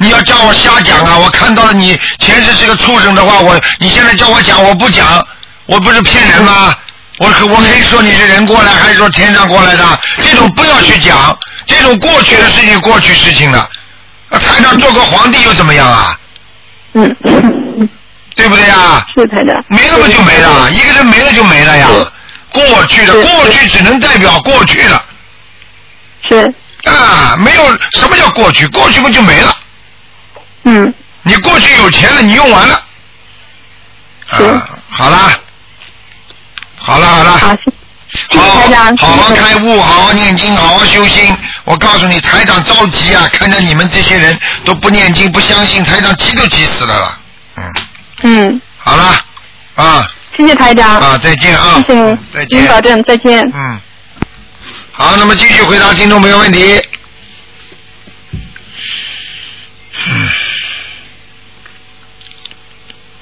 [0.00, 1.18] 你要叫我瞎讲啊！
[1.18, 5.26] 我看到了你前世是个畜生的话，我你现在叫我讲，我不讲，
[5.66, 6.72] 我不是骗人吗？
[7.18, 9.84] 我可我可以说你是人过来，还是说天上过来的？
[10.20, 13.68] 这种不要去讲，这种过去的事情过去事情了。
[14.28, 16.16] 啊，台长做个皇帝又怎么样啊？
[16.94, 17.16] 嗯，
[18.36, 19.04] 对不对呀？
[19.16, 19.56] 是台长。
[19.66, 21.88] 没了嘛就没了，一个人没了就没了呀。
[22.52, 25.02] 过去的过去只能代表过去了
[26.28, 29.56] 是，啊，没有什么叫过去，过去不就没了。
[30.64, 32.84] 嗯，你过去有钱了，你用完了。
[34.30, 35.30] 是啊，好啦，
[36.76, 37.56] 好啦好啦，好，
[38.10, 38.96] 谢谢好台长。
[38.96, 41.34] 好好开悟，好好念经，好好修心。
[41.64, 47.18] 我告诉你，台长着急啊，看着你们这些人都不念经、不相信，台长急都急死了了。
[47.56, 47.74] 嗯，
[48.22, 49.18] 嗯，好了，
[49.76, 50.96] 啊谢谢台长。
[50.96, 52.68] 啊，再见啊，谢谢您，再见您。
[52.68, 53.40] 保证，再见。
[53.54, 53.80] 嗯，
[55.00, 56.74] 好，那么继续回答听众朋友问题。
[60.08, 60.28] 嗯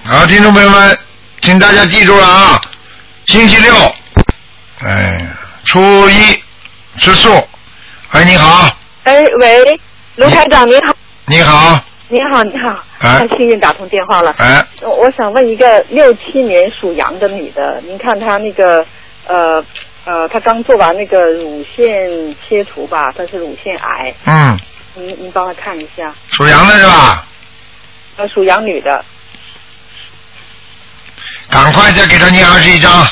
[0.02, 0.98] 好，听众朋友们，
[1.42, 2.58] 请大家记住了啊，
[3.26, 3.74] 星期六，
[4.86, 5.18] 哎，
[5.64, 6.42] 初一
[6.96, 7.28] 吃素。
[8.08, 9.80] 哎，你好，哎，喂，
[10.14, 13.18] 卢台长你好，你好，你好，你好，哎。
[13.18, 14.34] 太幸运打通电话了。
[14.38, 18.86] 哎，我我想问一个六七年属羊的女的，您看她那个
[19.26, 19.62] 呃
[20.06, 22.08] 呃，他刚做完那个乳腺
[22.48, 24.56] 切除吧，他是乳腺癌，嗯，
[24.94, 26.14] 您您帮他看一下。
[26.30, 27.26] 属羊的是吧？
[28.16, 29.04] 呃，属羊女的，
[31.50, 33.06] 赶快再给他念二十一张。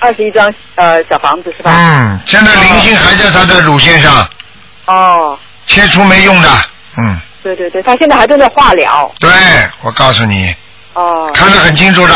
[0.00, 1.72] 二十一张呃小房子是吧？
[1.74, 4.28] 嗯，现在灵性还在他的乳腺上，
[4.84, 6.48] 哦，切除没用的。
[6.98, 9.10] 嗯，对对对，他现在还正在化疗。
[9.18, 9.30] 对，
[9.80, 10.54] 我告诉你，
[10.92, 12.14] 哦看得很清楚的。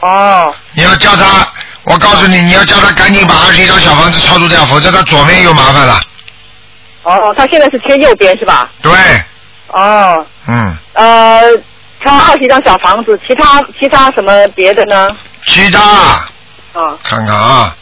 [0.00, 1.46] 哦你要叫他，
[1.84, 6.00] 我告诉你，你要叫他赶紧把二十一张小房子超度掉，否则他左面又麻烦了。
[7.02, 8.70] 哦，他现在是贴右边是吧？
[8.80, 8.90] 对，
[9.68, 11.42] 哦，嗯，呃，
[12.00, 15.14] 他二十一张小房子，其他其他什么别的呢？
[15.46, 15.80] 其他。
[16.72, 17.76] 啊，看看啊，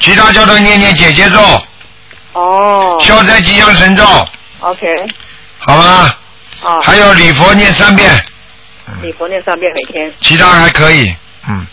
[0.00, 1.40] 其他叫他念念姐姐咒、
[2.32, 2.98] 哦。
[3.00, 4.04] 消灾吉祥神咒
[4.60, 4.80] ，，OK，
[5.58, 6.18] 好吧？
[6.62, 8.10] 啊，还有礼佛念三遍，
[9.00, 11.14] 礼佛念三遍每天，其他还可以。
[11.48, 11.66] 嗯，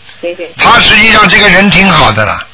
[0.58, 2.48] 他实际上这个人挺好的了。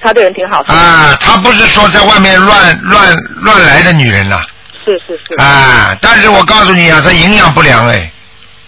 [0.00, 4.40] 他对人挺好，啊，他不是说在外面乱乱乱来的女人呐、
[4.84, 8.08] 是是是，啊，但是我告诉你啊，他营养不良哎，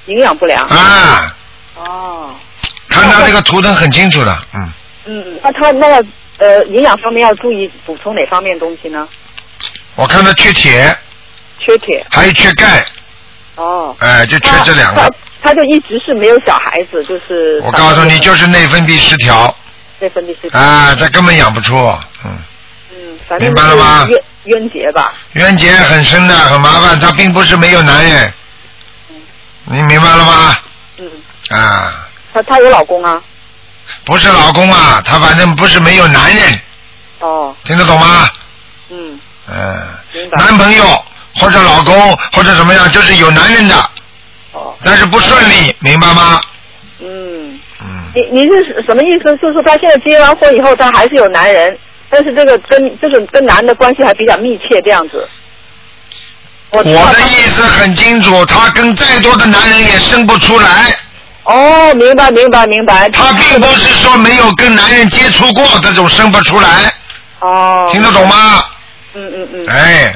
[0.07, 1.37] 营养不良，啊，
[1.77, 2.31] 哦，
[2.89, 4.73] 看他这个图腾很清楚的，嗯，
[5.05, 6.07] 嗯，那他那个
[6.39, 9.07] 呃营养方面要注意补充哪方面东西呢？
[9.95, 10.97] 我看他缺铁，
[11.61, 12.85] 缺铁，还有缺钙，
[13.55, 15.55] 哦，哎，就缺这两个他。
[15.55, 19.53] 就一直是没有小孩子，就是我告诉你，就是内分泌失调，
[19.99, 20.61] 内分泌失调。
[20.61, 21.75] 啊，他根本养不出，
[22.25, 22.39] 嗯，
[22.93, 24.01] 嗯，反正明白了吗？
[24.03, 28.33] 就是冤冤结吧，冤结很深的，很麻烦，他并不是没有男人，
[29.65, 30.57] 你明白了吗？
[30.99, 31.11] 嗯，
[31.51, 33.21] 啊，她她有老公啊，
[34.05, 36.61] 不是老公啊，她反正不是没有男人，
[37.21, 38.29] 哦，听得懂吗？
[38.91, 40.85] 嗯，嗯，男朋友
[41.37, 43.91] 或者老公或者怎么样，就是有男人的，
[44.59, 46.41] 哦，但是不顺利，明白吗？
[47.01, 47.61] 嗯。
[47.81, 49.37] 嗯，你你是什么意思？
[49.37, 51.79] 就是说他现在结完婚以后，他还是有男人，
[52.11, 55.29] 但是这个跟就是跟男的关系还比较密切这样子。
[56.71, 60.87] 我我的意思很清楚，她跟再多的男人也生不出来，
[61.45, 63.09] 哦，明白明白明白。
[63.11, 66.93] 她并不是说没有跟男人接触过这种生不出来，
[67.41, 68.65] 哦，听得懂吗？
[69.15, 70.15] 嗯嗯嗯，哎，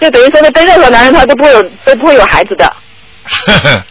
[0.00, 2.72] 就等于说她，跟任何男人他都不会有都不会有孩子的。
[3.24, 3.84] 呵呵，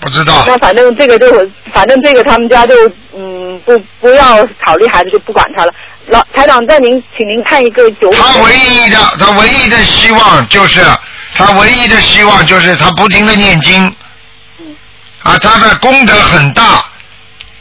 [0.00, 1.26] 不知道那，反正这个就
[1.72, 2.74] 反正这个他们家就
[3.14, 5.72] 嗯不不要考虑孩子就不管他了。
[6.06, 10.80] 老台长，再您请您看一个九他唯一的，他唯一的希望就是，
[11.34, 13.86] 他唯一的希望就是他不停的念经，
[15.22, 16.84] 啊，他的功德很大，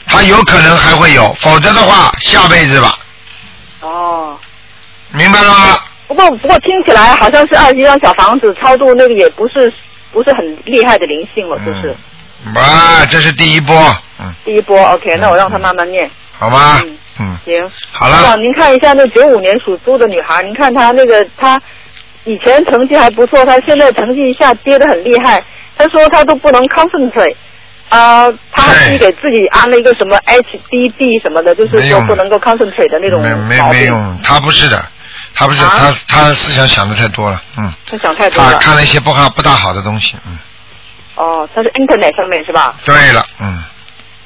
[0.08, 2.98] 他有可能还会有，否则的话，下辈子吧，
[3.82, 4.38] 哦。
[5.12, 5.80] 明白了吗？
[6.08, 9.72] 不过不过听起来好像是二十一张小房子超度那个也不是
[10.12, 11.96] 不是很厉害的灵性了，就是、
[12.46, 13.76] 嗯，啊，这是第一波，
[14.20, 14.80] 嗯，第一波。
[14.94, 16.10] OK，那我让他慢慢念。
[16.38, 17.70] 好吧嗯，嗯，行。
[17.92, 21.62] 好了您看一下那九五年属猪的女孩，您看她那个她
[22.24, 25.44] 以前成绩还不错，她现在成绩一下跌得很厉害。
[25.78, 27.36] 她说她都不能 concentrate。
[27.90, 33.80] 啊、她自己给自己安了一个什么 HDD 什么的，就是说不能够 concentrate 的那种没没毛病。
[33.80, 34.80] 没用，他不是的，
[35.34, 38.58] 他不是，啊他他思想想的太多了，嗯，他想太多他了。
[38.58, 40.38] 看了一些不好不大好的东西，嗯，
[41.16, 42.76] 哦，他是 Internet 上面是吧？
[42.84, 43.64] 对了，嗯，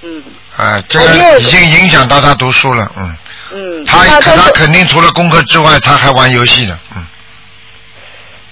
[0.01, 0.23] 嗯
[0.57, 3.15] 啊，这个已经影响到他读书了，嗯，
[3.53, 3.85] 嗯。
[3.85, 7.05] 他他肯定除了功课之外，他还玩游戏的，嗯，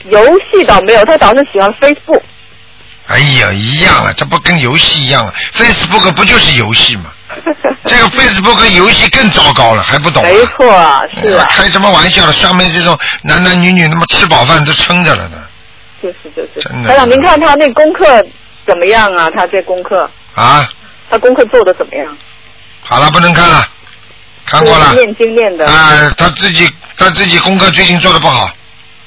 [0.06, 2.22] 游戏倒没有，他倒是喜欢 Facebook。
[3.08, 7.12] 哎呀，一样了，这不跟游戏一样了？Facebook 不就是游戏吗？
[7.86, 10.28] 这个 Facebook 游戏更糟糕了，还不懂、啊？
[10.30, 12.34] 没错啊，是开什么玩笑了？
[12.34, 15.38] 上面这种男男女女，那么吃饱饭都撑着了呢。
[16.02, 16.62] 就是就是。
[16.62, 18.24] 真的台长，您看他那功课
[18.66, 19.30] 怎么样啊？
[19.36, 20.68] 他这功课，啊，
[21.10, 22.18] 他功课做的怎么样？
[22.84, 23.68] 好了，不能看了，
[24.46, 24.96] 看过了是。
[24.96, 28.50] 念经念的，啊，他自己他自己功课最近做的不好，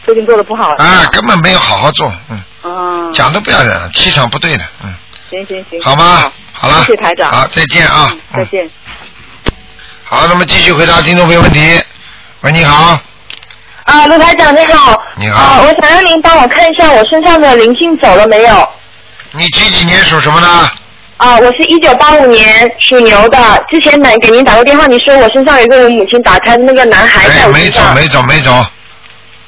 [0.04, 0.74] 最近做的不好。
[0.78, 4.94] 啊，根本没有好好做，嗯，啊，讲都不要讲，气场不对的，嗯，
[5.34, 6.30] 行行行，好吗？
[6.52, 8.70] 好了，谢谢台长好，再见啊嗯，再见。
[10.04, 11.82] 好，那么继续回答听众朋友问题。
[12.42, 12.98] 喂，你好，
[13.84, 15.02] 啊，卢台长你好。
[15.16, 18.68] 你好啊，我想让您帮我看一下我身上的灵性走了没有？
[19.32, 20.70] 你几几年属什么呢？
[21.16, 23.64] 啊，我是一九八五年属牛的。
[23.68, 28.66] 之前打给您打过电话，你说我身上有一个我母亲打胎的那个男孩在哎，我没走，没走，没走。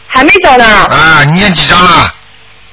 [0.08, 0.64] 还没走呢。
[0.64, 2.12] 啊，你念几张了？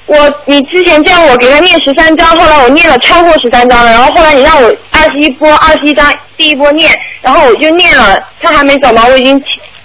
[0.05, 9.39] 我我你之前叫我给他念十三章，后来我念了超过十三章了，然后后来你让我二十一波二十一章第一波念，然后我就念了，他还没走嘛，我已经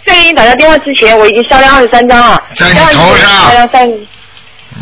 [0.07, 3.89] 在给你打个电话之前我已经烧了二十三章了，在你头上烧了三，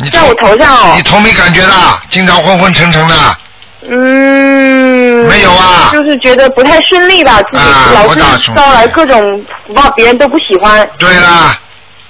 [0.01, 1.73] 你在我头上哦你头没感觉的，
[2.09, 3.15] 经常昏昏沉沉的，
[3.89, 10.87] 嗯，没有啊就是觉得不太顺利吧，自己啊老是招来各种福报，别人都不喜欢。
[10.97, 11.57] 对啦，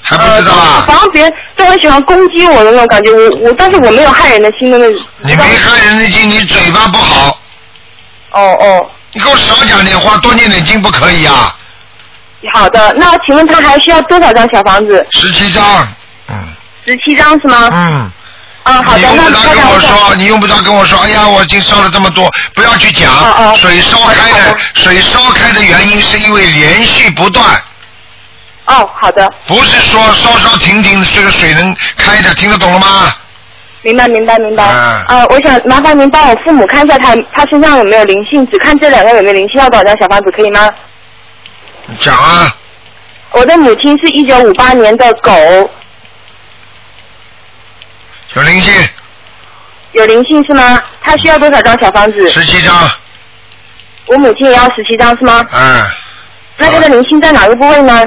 [0.02, 0.86] 还不知道啊？
[0.88, 5.06] 反正别人都很喜欢攻击我的那种感觉，我我但是我没有害人的心的那种。
[5.20, 7.40] 你没害人的心，你嘴巴不好，
[8.32, 11.56] 哦哦，你给我少讲点话，多念点经不可以啊？
[12.54, 15.06] 好的，那请问他还需要多少张小房子？
[15.12, 15.88] 十七张，
[16.30, 16.36] 嗯
[16.86, 17.70] 十七张是吗？
[17.72, 18.12] 嗯。
[18.64, 23.10] 啊，好的，那你用不着跟我说，你用不着跟我说，哎呀，我已经烧了这么多，不要去讲。
[23.12, 27.46] 哦哦水烧开的水烧开的原因是因为连续不断，
[28.68, 33.14] 哦，好的，不是说稍稍停停这个水能开的，听得懂了吗？
[33.82, 34.64] 明白明白明白。
[34.64, 40.70] 啊呃，我想麻烦您帮我父母看一下他他身上有没有灵性，只看这两个有没有灵性，要多少张小房子可以吗？
[42.02, 42.54] 讲啊，
[43.32, 45.32] 我的母亲是一九五八年的狗，
[48.34, 48.74] 有灵性，
[49.94, 50.84] 有灵性是吗？
[51.02, 52.28] 他需要多少张小房子？
[52.30, 52.76] 十七张，
[54.08, 55.46] 我母亲也要十七张是吗？
[55.54, 55.86] 嗯，
[56.58, 58.06] 那这个灵性在哪个部位呢？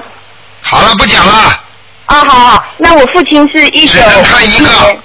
[0.63, 1.33] 好了，不讲了，
[2.07, 4.97] 啊，好好，那我父亲是一九只能看一个。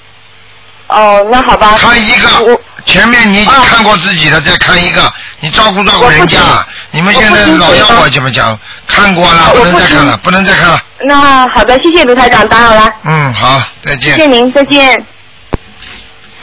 [0.88, 1.76] 哦，那好吧。
[1.80, 8.58] 看一个，前面你已经啊看过自己的，再看一个，你照顾照顾人家我不听，你们现在老要我怎么讲？
[8.88, 14.14] 看过了，不能再看了，不能再看了，那好的，谢谢卢台长，打扰了，嗯，好，再见。
[14.14, 15.04] 谢谢您，再见。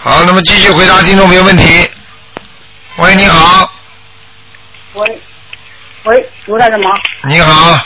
[0.01, 1.89] 好，那么继续回答听众朋友问题。
[2.97, 3.73] 喂，你好，
[4.95, 5.21] 喂，
[6.03, 6.91] 喂，卢大长吗？
[7.29, 7.79] 你好，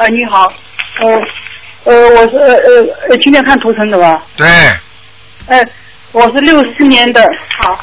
[0.00, 0.50] 呃，你好，
[1.02, 1.12] 呃，
[1.84, 4.22] 呃，我是呃呃呃，今天看图腾的吧？
[4.34, 4.48] 对，
[5.46, 5.62] 呃，
[6.12, 7.22] 我是六四年的，
[7.58, 7.78] 好，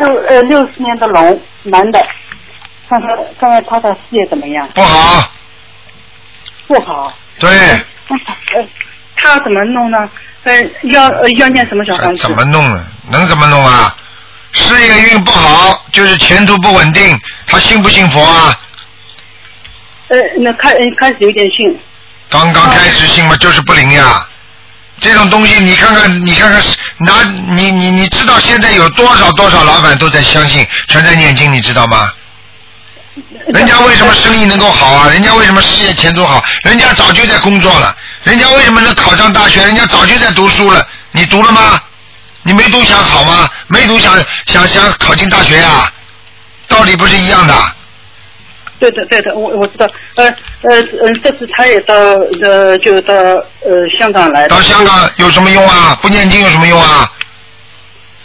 [0.00, 2.04] 六呃六四年的龙，男的，
[2.88, 4.68] 看看看看他的事业怎么样？
[4.74, 5.30] 不好，
[6.66, 7.16] 不好。
[7.38, 7.48] 对，
[8.08, 8.68] 呃，
[9.14, 9.96] 他怎么弄呢？
[10.42, 12.22] 呃，要呃要念什么小房子？
[12.24, 12.84] 怎么弄呢？
[13.12, 13.94] 能怎么弄啊？
[14.50, 17.16] 事业运不好，就是前途不稳定。
[17.46, 18.58] 他信不信佛啊？
[20.14, 21.76] 呃，那开呃开始有点信，
[22.28, 24.24] 刚刚开始信嘛，就是不灵呀。
[25.00, 26.62] 这种东西，你看看，你看看，
[27.00, 27.22] 拿
[27.56, 32.12] 你你你知道现在有多少多少老板都在相信，全在念经，你知道吗？
[33.48, 35.08] 人家为什么生意能够好啊？
[35.08, 36.44] 人家为什么事业前途好？
[36.62, 37.92] 人家早就在工作了。
[38.22, 39.64] 人家为什么能考上大学？
[39.64, 40.86] 人家早就在读书了。
[41.10, 41.82] 你读了吗？
[42.44, 43.48] 你没读想好吗？
[43.66, 44.12] 没读想
[44.46, 45.92] 想想考进大学呀、
[46.68, 47.54] 道理不是一样的。
[48.84, 50.26] 对的对的，我我知道，呃
[50.62, 51.94] 呃呃，这次他也到
[52.42, 54.46] 呃就到呃香港来。
[54.48, 55.98] 到香港有什么用啊？
[56.02, 57.10] 不念经有什么用啊？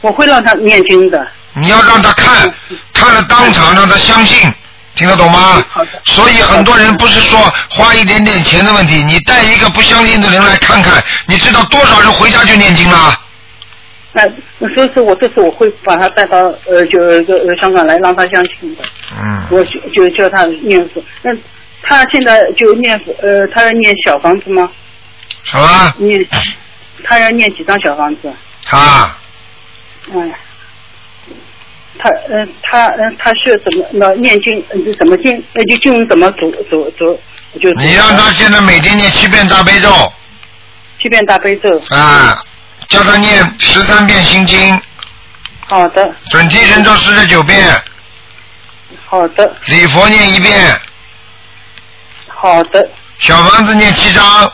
[0.01, 1.25] 我会让他念经的。
[1.53, 2.53] 你要让他看，
[2.93, 4.51] 看了当场让他相信，
[4.95, 5.63] 听得懂吗？
[6.05, 7.39] 所以很多人不是说
[7.69, 13.17] 花一点点钱的问题，你带一个不相信的人来看看，你知道多少人回家就念经了？
[14.13, 14.27] 哎，
[14.75, 18.83] 所以说我这次我会把他带到呃，就呃呃香港来，让他相信的。
[19.19, 21.03] 嗯，我就就叫他念佛。
[21.21, 21.31] 那
[21.83, 24.69] 他现在就念佛，呃，他要念小房子吗？
[25.43, 25.93] 什么？
[25.97, 26.25] 念，
[27.03, 28.33] 他要念几张小房子？
[28.63, 29.15] 他，
[30.11, 30.33] 嗯，
[31.97, 37.19] 他呃他呃他是怎么那念经呃就怎么经呃就经文怎么读读读
[37.61, 39.89] 就你让他现在每天念七遍大悲咒
[41.01, 41.69] 七遍大悲咒。
[41.89, 42.43] 啊，
[42.89, 44.81] 叫他念十三遍心经，
[45.67, 47.63] 好的准提神咒四十九遍，
[49.05, 50.75] 好的礼佛念一遍，
[52.27, 54.51] 好的小房子念七章，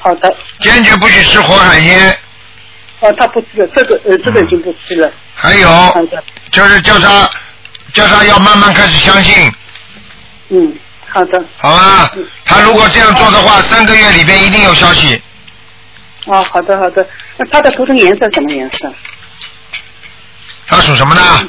[0.00, 0.34] 好的。
[0.58, 2.18] 坚决不许吃活海鲜。
[3.00, 5.08] 哦，他不吃了，这个呃这个已经不吃了。
[5.36, 6.08] 还有
[6.50, 7.30] 就是叫他
[7.92, 9.52] 叫他要慢慢开始相信，
[10.48, 10.76] 嗯，
[11.06, 11.40] 好的。
[11.56, 12.10] 好吧？
[12.44, 15.22] 他如果这样做的话，三个月里边一定有消息。
[16.28, 17.06] 哦，好的好的。
[17.36, 18.92] 那它的图腾颜色什么颜色？
[20.66, 21.48] 他属什么呢？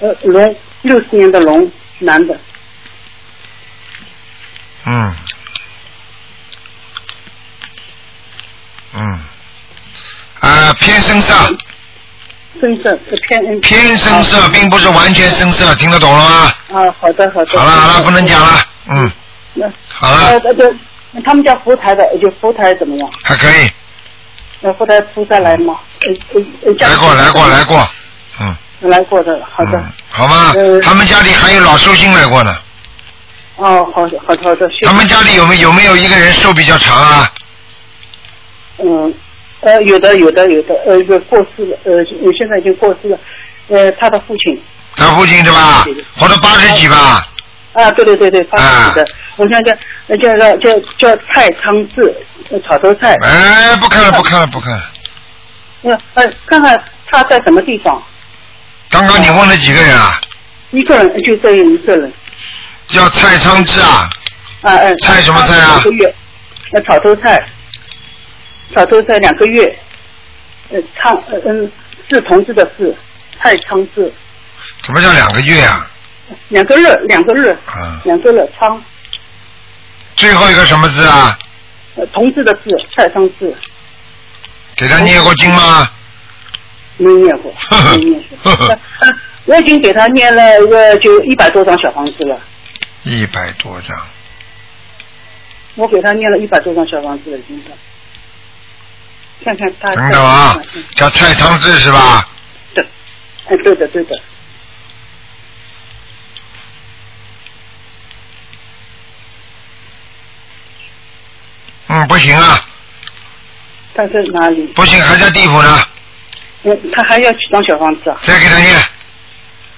[0.00, 2.36] 呃，龙，六十年的龙，男的。
[4.84, 5.14] 嗯，
[8.94, 9.20] 嗯，
[10.40, 11.34] 啊，偏深色，
[12.60, 13.60] 深色，是偏嗯。
[13.60, 16.54] 偏深色，并不是完全深色，听得懂了吗？
[16.80, 17.56] 啊，好的好的。
[17.56, 19.12] 好了好了，不能讲了，嗯，
[19.54, 20.74] 那好了呃，呃对，
[21.12, 23.08] 那他们家佛台的，就佛台怎么样？
[23.22, 23.70] 还可以，
[24.64, 25.74] 那佛台菩萨来吗？
[26.78, 27.88] 来过来过来过，
[28.40, 29.72] 嗯，来过的，好的。
[29.76, 30.80] 嗯，好吗呃？
[30.80, 32.56] 他们家里还有老寿星来过呢。
[33.56, 34.68] 哦，好的好的好的。
[34.70, 37.32] 谢谢他们家里有没有有没有一个人寿比较长啊？
[38.78, 39.12] 嗯，
[39.60, 42.04] 呃，有的有的有的，呃，过世了，呃，
[42.38, 43.18] 现在已经过世了，
[43.68, 44.60] 呃，他的父亲。
[44.94, 45.84] 他父亲对吧？
[46.16, 47.26] 活到八十几吧？
[47.72, 49.06] 啊，对对对对，八十几的，
[49.36, 49.72] 我想叫
[50.08, 52.14] 呃叫叫叫叫蔡昌志，
[52.50, 53.14] 呃草头菜。
[53.22, 54.90] 哎，不看了，不看了，不看了。
[55.82, 58.02] 呃呃，看看他在什么地方？
[58.90, 60.20] 刚刚你问了几个人啊？
[60.70, 62.12] 一个人，就这一个人。
[62.86, 64.08] 叫蔡昌志啊？
[64.62, 64.96] 啊嗯。
[64.98, 65.68] 蔡什么菜啊？
[65.74, 66.14] 两个月，
[66.72, 67.42] 那草头菜，
[68.74, 69.78] 草头菜两个月，
[70.70, 71.72] 呃昌呃嗯
[72.08, 72.94] 是同志的是
[73.40, 74.12] 蔡昌志。
[74.84, 75.90] 什么叫两个月啊？
[76.48, 78.82] 两个日，两个日，啊，两个日昌。
[80.16, 81.38] 最后一个什么字啊？
[81.96, 83.54] 呃，同志的字，蔡昌志。
[84.76, 85.90] 给他念过经吗？
[86.96, 87.52] 没念过，
[87.92, 88.78] 没念过。
[89.46, 92.38] 我已经给他念了一个就一百多张小房子了。
[93.02, 93.96] 一百多张。
[95.74, 97.62] 我给他念了一百多张小房子了，已经。
[99.44, 99.90] 看看他。
[99.90, 100.56] 等等啊，
[100.94, 102.28] 叫蔡昌志是吧？
[102.74, 102.86] 对，
[103.48, 104.18] 哎，对的，对的。
[111.92, 112.58] 嗯，不行啊。
[113.94, 114.62] 他在哪里？
[114.74, 115.86] 不行，还在地府呢。
[116.62, 118.16] 嗯，他还要几张小房子啊？
[118.22, 118.74] 再给他念。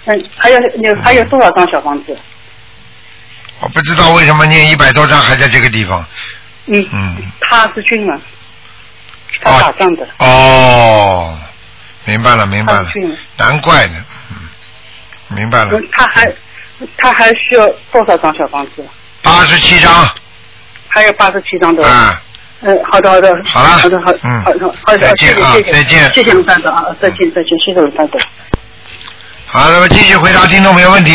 [0.05, 2.17] 嗯，还有你还有多少张小房子？
[3.61, 6.07] 我不知道为什么念一百多张还在这个地方。
[6.67, 6.89] 嗯。
[6.93, 7.33] 嗯。
[7.41, 8.23] 他是军人，
[9.43, 10.07] 他打仗的。
[10.19, 11.37] 哦，
[12.05, 12.89] 明白了，明白了。
[13.37, 15.81] 难怪呢，嗯，明白了。
[15.91, 16.33] 他还
[16.99, 18.87] 他还需要多少张小房子？
[19.23, 20.09] 八十七张。
[20.95, 21.85] 还有八十七张的。
[21.85, 22.21] 啊。
[22.61, 23.29] 嗯，好的，好的。
[23.45, 23.69] 好了。
[23.69, 26.09] 好的，好，嗯，好的，好的，再见啊，再见。
[26.11, 28.21] 谢谢卢班长啊，再见，再见，谢谢卢班长。
[29.47, 31.13] 好，那么继续回答听众朋友问题。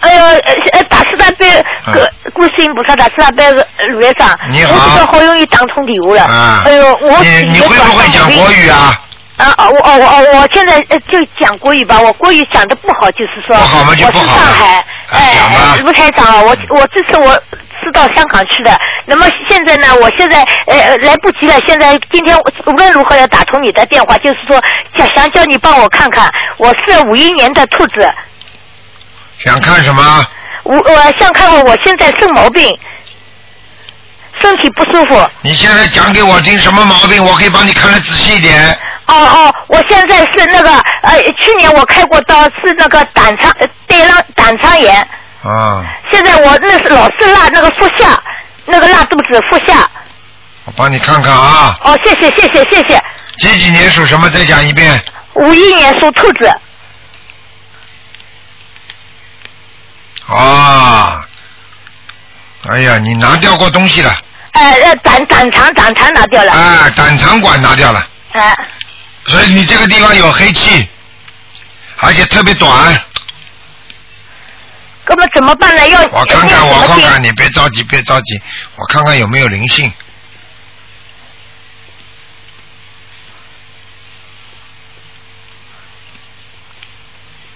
[0.00, 0.24] 哎呦，
[0.72, 3.44] 呃，大慈大悲，个观世音菩萨大慈大悲
[3.90, 6.22] 卢院长，你好，我这个好容易打通电话了。
[6.24, 6.62] 啊。
[6.66, 9.00] 哎呦，我你你会不会讲国语啊？
[9.38, 13.56] 啊哦，我哦我哦我现在就讲国语吧，我国语讲的不好，就是说。
[13.56, 14.24] 不好嘛就不好。
[14.24, 17.40] 我是上海，哎，卢台长，我我这次我
[17.88, 22.36] 是到香港去的，那么现在呢，我现在呃来不及了，现在今天
[22.66, 24.62] 无论如何要打通你的电话，就是说
[24.96, 28.12] 想想叫你帮我看看，我是五一年的兔子。
[29.38, 30.26] 想看什么？
[30.64, 32.78] 我我想看看我现在生毛病，
[34.38, 35.26] 身体不舒服。
[35.40, 37.24] 你现在讲给我听什么毛病？
[37.24, 38.78] 我可以帮你看得仔细一点。
[39.06, 40.70] 哦哦，我现在是那个
[41.02, 45.08] 呃，去年我开过刀，是那个胆肠呃胆囊胆肠炎。
[45.42, 45.84] 啊。
[46.10, 48.22] 现在我那是老是拉那个腹下，
[48.64, 49.88] 那个拉肚子腹下。
[50.64, 51.78] 我帮你看看啊。
[51.82, 53.02] 哦，谢谢谢谢谢谢。
[53.38, 54.28] 几几年属什么？
[54.30, 55.02] 再讲一遍。
[55.34, 56.52] 五一年属兔子。
[60.26, 61.24] 啊，
[62.68, 64.14] 哎呀，你拿掉过东西了。
[64.52, 66.52] 哎呃，胆胆肠胆肠拿掉了。
[66.52, 68.00] 啊，胆肠管拿掉了。
[68.32, 68.56] 啊。
[69.26, 70.86] 所以你这个地方有黑气，
[71.98, 73.00] 而且特别短。
[75.38, 75.86] 怎么办呢？
[75.86, 78.42] 要我看看，我看看，你别着急，别着急，
[78.74, 79.92] 我看看有没有灵性。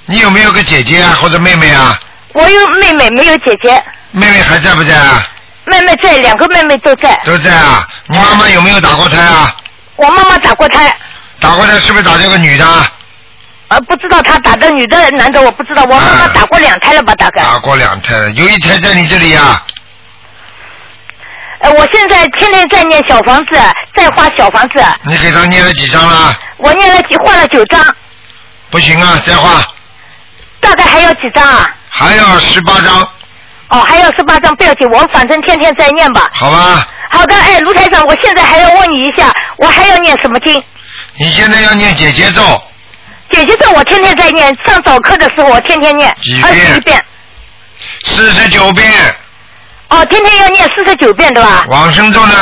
[0.04, 1.98] 你有没有个姐姐啊，或者妹妹啊？
[2.34, 3.82] 我有妹妹，没有姐姐。
[4.12, 5.26] 妹妹还在不在啊？
[5.64, 7.20] 妹妹在，两个妹妹都在。
[7.24, 7.84] 都在啊！
[8.06, 9.56] 你妈妈有没有打过胎啊？
[9.96, 10.96] 我妈妈打过胎。
[11.40, 12.64] 打过胎是不是打这个女的？
[13.72, 17.14] 呃，不知道他打的女的男的我不知道，我妈妈打过两胎了吧？
[17.14, 17.40] 大概。
[17.40, 19.64] 打过两胎了，有一胎在你这里啊。
[21.60, 23.58] 呃，我现在天天在念小房子，
[23.96, 24.84] 在画小房子。
[25.04, 26.38] 你给他念了几张了？
[26.58, 27.80] 我念了几画了九张。
[28.68, 29.64] 不行啊，再画。
[30.60, 31.70] 大概还要几张啊？
[31.88, 33.08] 还要十八张。
[33.68, 36.28] 哦，还要十八张，不要紧，我反正天天在念吧。
[36.34, 36.86] 好吧。
[37.08, 40.62] 好的，哎，卢台长，我现在还要问你一下，我还要念什么经？
[41.16, 42.42] 你现在要念姐姐咒。
[43.32, 46.14] 姐姐咒我天天在念，上早课的时候我天天念，
[46.44, 47.02] 二十一遍。
[48.04, 48.90] 四十九遍。
[49.88, 51.64] 哦，天天要念四十九遍对吧？
[51.68, 52.34] 往生咒呢？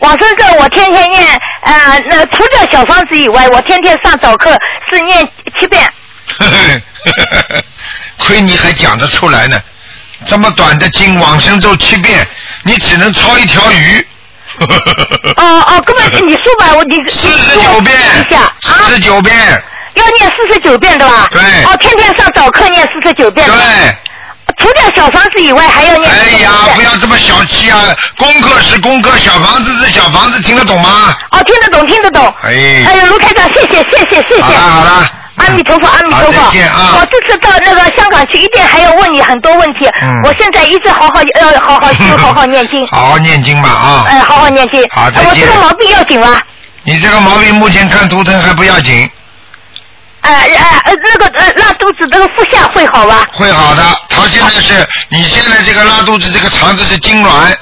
[0.00, 1.26] 往生咒我天天念，
[1.62, 4.56] 呃，那除掉小方子以外，我天天上早课
[4.90, 5.26] 是念
[5.58, 5.90] 七遍。
[8.18, 9.60] 亏你还讲得出来呢，
[10.26, 12.26] 这么短的经往生咒七遍，
[12.62, 14.06] 你只能抄一条鱼。
[15.36, 19.34] 哦哦，根本你说吧，我你四十九遍一下，四十九遍。
[20.02, 21.28] 要念四十九遍对吧？
[21.30, 21.40] 对。
[21.64, 23.46] 哦，天天上早课念四十九遍。
[23.46, 23.56] 对。
[24.58, 26.10] 除掉小房子以外，还要念。
[26.10, 27.78] 哎呀，不要这么小气啊！
[28.16, 31.14] 功课是功课，小房子是小房子，听得懂吗？
[31.30, 32.24] 哦，听得懂，听得懂。
[32.42, 32.84] 哎。
[32.86, 34.42] 哎呀，卢台长，谢谢，谢谢，谢谢。
[34.42, 35.10] 好了，好了。
[35.36, 36.40] 阿弥陀佛，阿弥陀佛。
[36.98, 39.86] 我这次到那个香港去，一定还要问你很多问题。
[40.00, 40.10] 嗯。
[40.24, 42.86] 我现在一直好好要好好修， 好好念经。
[42.86, 44.06] 好好念经吧啊！
[44.08, 44.82] 哎，好好念经。
[44.90, 45.28] 好，再见。
[45.28, 46.40] 我这个毛病要紧吗？
[46.84, 49.10] 你这个毛病目前看图腾还不要紧，
[50.22, 53.26] 呃呃呃，那个呃拉肚子那个腹下会好吧？
[53.32, 53.82] 会好的。
[54.08, 57.54] 他现在是，你现在这个拉肚子，这个肠子是痉挛，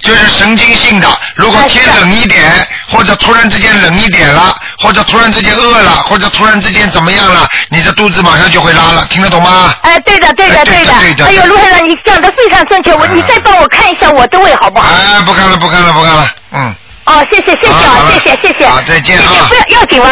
[0.00, 1.08] 就是神经性的。
[1.34, 9.74] 如果天冷一点，或者突然之间冷一点了，或者突然之间饿了，或者突然之间怎么样了，你的肚子马上就会拉了，听得懂吗？
[9.82, 14.88] 哎，对的，对的，哎对的对的哎呦，卢先生，你讲的非常正确，我你再帮我看一下我的胃好不好？
[14.88, 16.74] 哎，不看了，不看了，不看了，嗯。
[17.04, 18.66] 哦，谢谢谢谢啊，谢谢谢谢。
[18.66, 19.54] 好，再见谢谢，啊不。
[19.54, 20.08] 要要紧吗？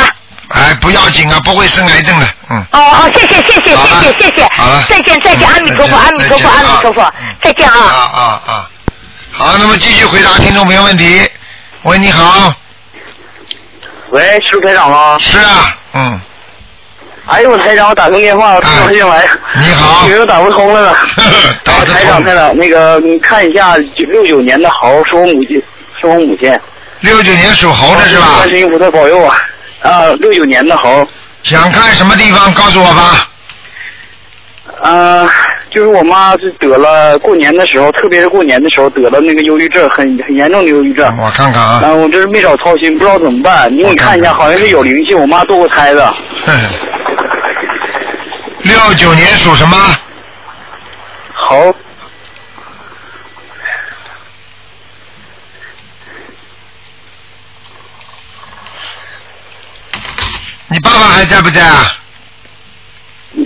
[0.49, 2.59] 哎，不要紧啊，不会生癌症的，嗯。
[2.72, 4.49] 哦哦，谢谢谢谢谢谢谢谢。
[4.51, 8.01] 好了再见再见，嗯阿弥陀佛阿弥陀佛阿弥陀佛啊，再见啊啊。
[8.14, 8.70] 啊啊！
[9.30, 11.28] 好，那么继续回答听众朋友问题。
[11.82, 12.53] 喂，你好。
[14.11, 15.18] 喂，是台长吗？
[15.18, 16.20] 是啊，嗯。
[17.26, 19.28] 哎呦，我台长，我打通电话，我打不进来。
[19.61, 20.96] 你好以为我打不通了呢。
[21.62, 25.62] 打得通台长，台长，那个你看一下六九年的猴是我母亲，
[26.01, 26.59] 是我母亲。
[27.01, 28.49] 六九年属猴的是吧观？
[28.49, 29.36] 世音菩萨保佑啊！
[29.83, 31.07] 啊，六九年的猴。
[31.43, 33.29] 想看什么地方告诉我吧。
[34.81, 35.26] 呃，
[35.70, 41.05] 就是我妈是得了过年的时候，特别是过年的时候得了那个忧郁症，很很严重的忧郁症。
[41.18, 41.81] 我看看啊。
[41.83, 43.72] 然后我这是没少操心，不知道怎么办。
[43.72, 46.14] 你给你看一下，好像是有灵性，我妈堕过胎的。
[48.62, 49.76] 六九年属什么？
[51.33, 51.74] 猴。
[60.68, 61.96] 你爸爸还在不在啊？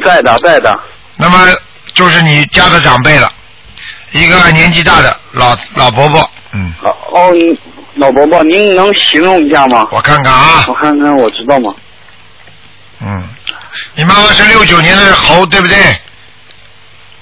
[0.05, 0.81] 在的，在的。
[1.17, 1.49] 那么
[1.95, 3.31] 就是你家的长辈了，
[4.11, 6.73] 一个年纪大的老老伯伯，嗯。
[6.83, 7.59] 哦，你
[7.95, 9.87] 老伯伯，您能形容一下吗？
[9.91, 10.65] 我看看啊。
[10.69, 11.75] 我看看，我知道吗？
[13.01, 13.29] 嗯，
[13.95, 15.77] 你妈妈是六九年的猴，对不对？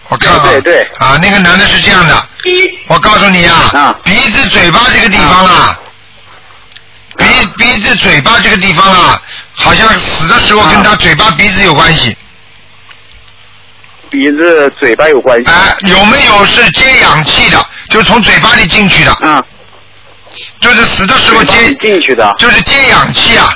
[0.09, 0.51] 我看看。
[0.51, 2.28] 对对啊，那个男的是这样的，
[2.88, 5.78] 我告诉你啊，鼻子、嘴巴这个地方啊，
[7.21, 12.16] 鼻鼻子、嘴巴这个地方啊，好像死的时候跟他嘴巴、鼻子有关系。
[14.09, 15.51] 鼻子、嘴巴有关系。
[15.51, 17.64] 哎，有没有是接氧气的？
[17.89, 19.16] 就是从嘴巴里进去的。
[19.23, 19.43] 嗯。
[20.61, 22.35] 就是死的时候接进去的。
[22.39, 23.49] 就是接氧气啊。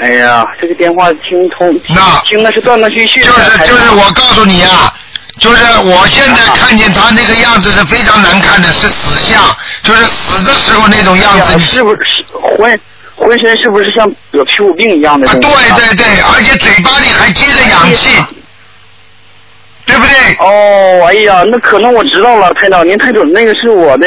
[0.00, 3.26] 哎呀，这个电话听通，那听的是断断续续的。
[3.26, 4.94] 就是就是我告诉你啊，
[5.40, 9.42] 就是我现在看见他那个样子是非常难看的，是死相，
[9.82, 11.58] 就是死的时候那种样子。
[11.58, 11.98] 是不是
[12.58, 12.78] 浑
[13.16, 15.26] 浑身是不是像得皮肤病一样的？
[15.26, 18.10] 对对对，而且嘴巴里还接着氧气，
[19.86, 20.36] 对不对？
[20.38, 24.06] 哦，哎呀，那可能我知道了，台长，您太准，那个是我的，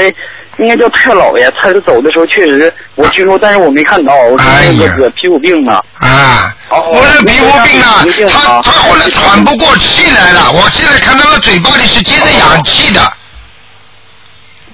[0.57, 4.45] 应该叫太老爷，他是走的时候确实我听说，但是我没看到，我说
[4.77, 5.83] 那个得皮肤病呢。
[5.99, 13.01] 啊，哦，不是皮肤病啊，他他后来喘不过气来了，我现在看到他嘴巴里是接着氧气的。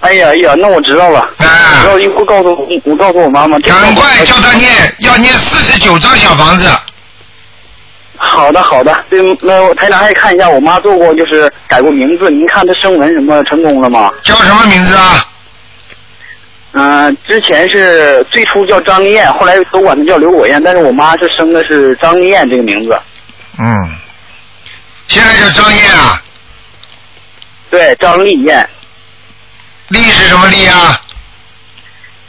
[0.01, 1.19] 哎呀哎呀，那我知道了。
[1.19, 1.45] 啊。
[1.83, 3.57] 然后一会告诉我，我告诉我妈妈。
[3.59, 4.69] 赶快叫他念，
[4.99, 6.69] 要念四十九张小房子。
[8.21, 14.09] 好的好的，对，那我台长还看一下，我妈做过就是改过名字，您看她声纹什么成功了吗？
[14.23, 15.25] 叫什么名字啊？
[16.73, 22.95] 嗯、之前是最初叫张丽艳，后来都管她叫刘果艳，但是我妈是生的是张丽艳这个名字。
[23.57, 23.65] 嗯，
[25.07, 26.21] 现在叫张艳啊。
[27.71, 28.67] 对，张丽艳。
[29.89, 31.01] 丽是什么丽啊？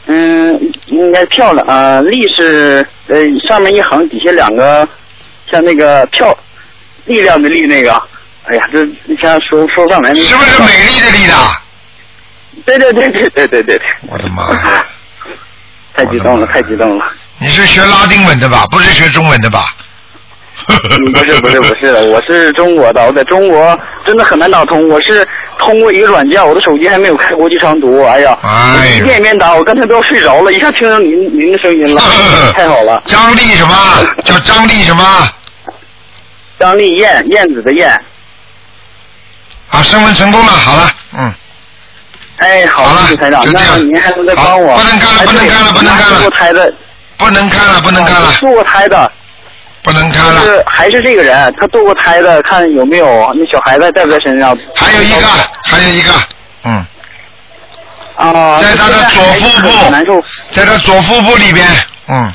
[0.07, 1.66] 嗯，应该漂亮。
[1.66, 3.16] 啊，丽是呃
[3.47, 4.88] 上面一横，底下两个
[5.51, 6.34] 像那个漂
[7.05, 7.93] 力量的力那个。
[8.45, 10.14] 哎呀，这一下说说不上来。
[10.14, 11.34] 是不是美丽的丽的？
[12.66, 13.80] 对对对对对对对。
[14.09, 14.46] 我的妈
[15.94, 17.05] 太激动了太激动了。
[17.38, 18.64] 你是学拉丁文的吧？
[18.70, 19.74] 不是学中文的吧？
[20.66, 25.26] 不是不是不是的我是中国的我在中国真的很难打通我是
[25.59, 28.36] 通过一个软件我的手机还没有开国际长途哎呀
[28.98, 32.01] 一遍一遍打我刚才都要睡着了一下听到您您的声音了
[32.55, 33.74] 太好了张丽什么
[34.22, 35.03] 叫张丽什么
[36.59, 37.90] 张丽燕燕子的燕。
[39.68, 41.34] 好升温成功了好了嗯。
[42.41, 44.74] 哎，好了，谢谢台长，那您还能再帮我？
[44.76, 46.20] 不能干了，不能干了，不能看了。
[46.20, 46.72] 堕胎的。
[47.18, 48.32] 不能看了，不能看了。
[48.41, 49.12] 堕过胎的。
[49.82, 50.41] 不能看了。
[50.43, 54.57] 是还是这个人，他堕过胎的，看有没有那小孩子在不在身上？
[54.74, 55.26] 还有一个，
[55.64, 56.12] 还有一个，
[56.64, 56.86] 嗯。
[58.16, 58.59] 啊。
[58.59, 60.24] 在他的左腹部，难受。
[60.51, 61.66] 在他左腹部里边，
[62.09, 62.32] 嗯。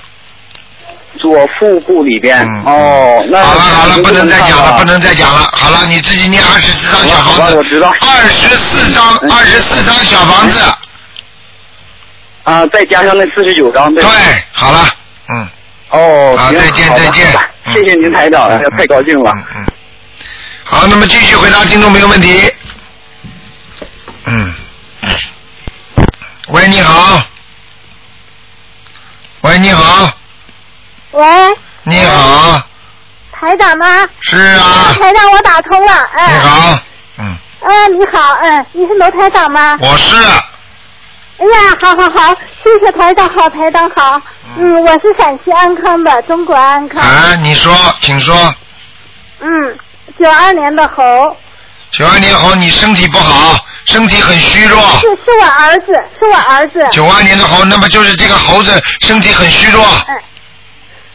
[1.19, 5.49] 左腹部里边，哦，那好了好了，不能再讲了，不能再讲了。
[5.53, 7.89] 好了，你自己念二十四张小房子，我知道。
[8.01, 10.59] 二十四张，二十四张小房子。
[12.43, 14.03] 啊，再加上那四十九张，对。
[14.03, 14.11] 对，
[14.51, 14.85] 好了，
[15.29, 15.47] 嗯。
[15.89, 17.25] 哦，行好再见再见
[17.73, 19.31] 谢谢您台长，太高兴了。
[19.55, 19.65] 嗯。
[20.63, 22.51] 好，那么继续回答听众朋友问题。
[24.25, 24.53] 嗯。
[26.49, 27.23] 喂，你好。
[29.41, 30.14] 喂，你好。
[31.15, 31.25] 喂。
[31.83, 32.61] 你好。
[33.31, 33.85] 台长吗？
[34.19, 34.93] 是啊。
[34.99, 36.27] 台长，我打通了，哎。
[36.27, 36.79] 你好。
[37.19, 37.37] 嗯。
[37.61, 39.77] 哎，你好，嗯，你是楼台长吗？
[39.79, 40.17] 我是。
[41.37, 44.21] 哎呀，好好好，谢谢台长，好台长好。
[44.57, 47.01] 嗯，我是陕西安康的，中国安康。
[47.01, 48.53] 哎，你说，请说。
[49.39, 49.77] 嗯，
[50.19, 51.03] 九二年的猴。
[51.91, 53.55] 九二年猴，你身体不好，
[53.85, 54.81] 身体很虚弱。
[54.99, 56.85] 是，是我儿子，是我儿子。
[56.91, 59.81] 九二年的猴，那么就是这个猴子身体很虚弱。
[60.09, 60.17] 嗯。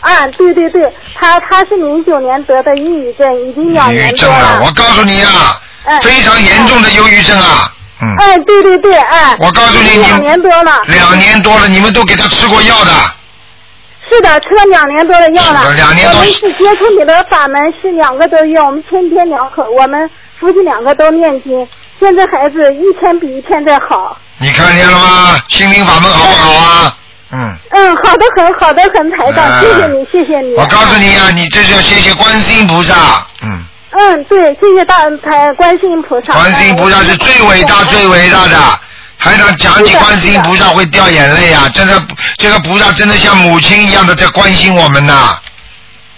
[0.01, 4.35] 啊，对对对，他他是零九年得的抑郁症，已经两年多了。
[4.35, 5.61] 抑郁症了，我告诉你啊，
[6.03, 7.73] 非常严重的忧郁症啊。
[8.03, 12.91] 嗯，哎，对对对，哎，我告诉你，两年多了，两年多了，你们都给他吃过药的。
[14.09, 15.75] 是的，吃了两年多的药了。
[15.75, 16.19] 两年多。
[16.19, 21.69] 我们是接触你的法门，是两个多月，我们天天两口，我们夫妻两个都念经。
[22.01, 24.17] 现在孩子一天比一天在好。
[24.39, 25.37] 你看见了吗？
[25.49, 26.97] 心灵法门好不好啊？
[27.33, 27.57] 嗯。
[27.71, 30.55] 嗯，好的很，好的很，台长，谢谢你，谢谢你。
[30.55, 32.95] 我告诉你啊，你这是要谢谢观世音菩萨，
[33.43, 33.63] 嗯。
[33.93, 36.33] 嗯，对，谢谢大台观世音菩萨。
[36.33, 38.57] 观世音菩萨是最伟大、最伟大的。
[39.19, 41.69] 台长讲起观世音菩萨会掉眼泪啊！
[41.75, 42.03] 真的，
[42.39, 45.39] 这个菩萨真的像母亲一样的在关心我们呐。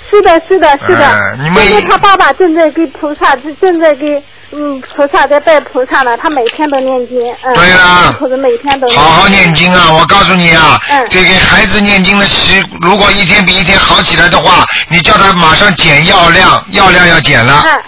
[0.08, 1.36] 是的，是的，是的。
[1.42, 7.18] 你们因为他爸爸正在给菩萨，正在给嗯菩萨在拜菩萨呢，他每天都念经。
[7.42, 7.54] 嗯。
[7.54, 8.14] 对啦。
[8.20, 8.88] 或者每天都。
[8.90, 9.92] 好好念经啊！
[9.92, 17.62] 我告诉你啊，嗯这给孩子念经的时，如果一天比一天好起来的话，你叫他马上减药量，药量要减了。
[17.64, 17.82] 嗯。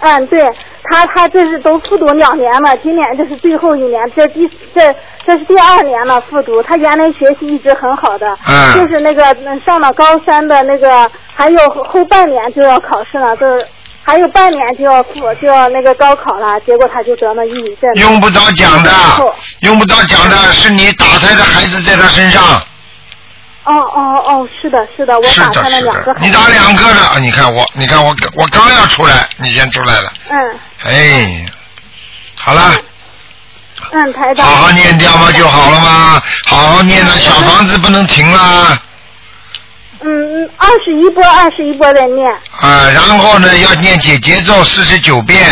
[0.00, 0.38] 嗯，对
[0.90, 6.62] 他，他这是都复读两年了，今年这是最后一年，这第这这是第二年了复读。
[6.62, 9.22] 他原来学习一直很好的，嗯，就是那个
[9.64, 13.64] 上了高三的那个，还有后半年就要考试了，就是
[14.04, 17.90] 还有半年就要复就要那个高考了，结果他就得了抑郁症。
[17.94, 18.90] 用不着讲的，
[19.60, 22.42] 用不着讲的，是你打胎的孩子在他身上。
[23.64, 26.14] 哦哦哦，是的，是的，我打开了两个。
[26.20, 30.12] 你打两个了，你看我，你看我，我刚要出来，你先出来了。
[30.28, 30.58] 嗯。
[30.84, 31.46] 哎，
[32.36, 32.74] 好了。
[33.90, 34.44] 嗯，台长。
[34.44, 38.78] 好好念掉嘛就好了吗，好好念了，小房子不能停啦。
[40.06, 42.30] 嗯嗯，二十一波，二十一波的念。
[42.60, 45.42] 啊，然后呢，要念解节奏四十九遍。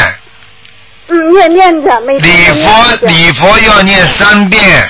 [1.09, 4.89] 嗯，念念着，每天礼佛礼佛要念三遍。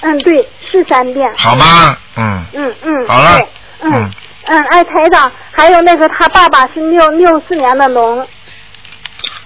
[0.00, 1.26] 嗯，对，是三遍。
[1.36, 1.96] 好吗？
[2.16, 2.44] 嗯。
[2.54, 3.08] 嗯嗯。
[3.08, 3.40] 好了。
[3.82, 4.10] 嗯
[4.48, 8.26] 嗯，哎，台长，还有那个他爸爸是六六四年的龙。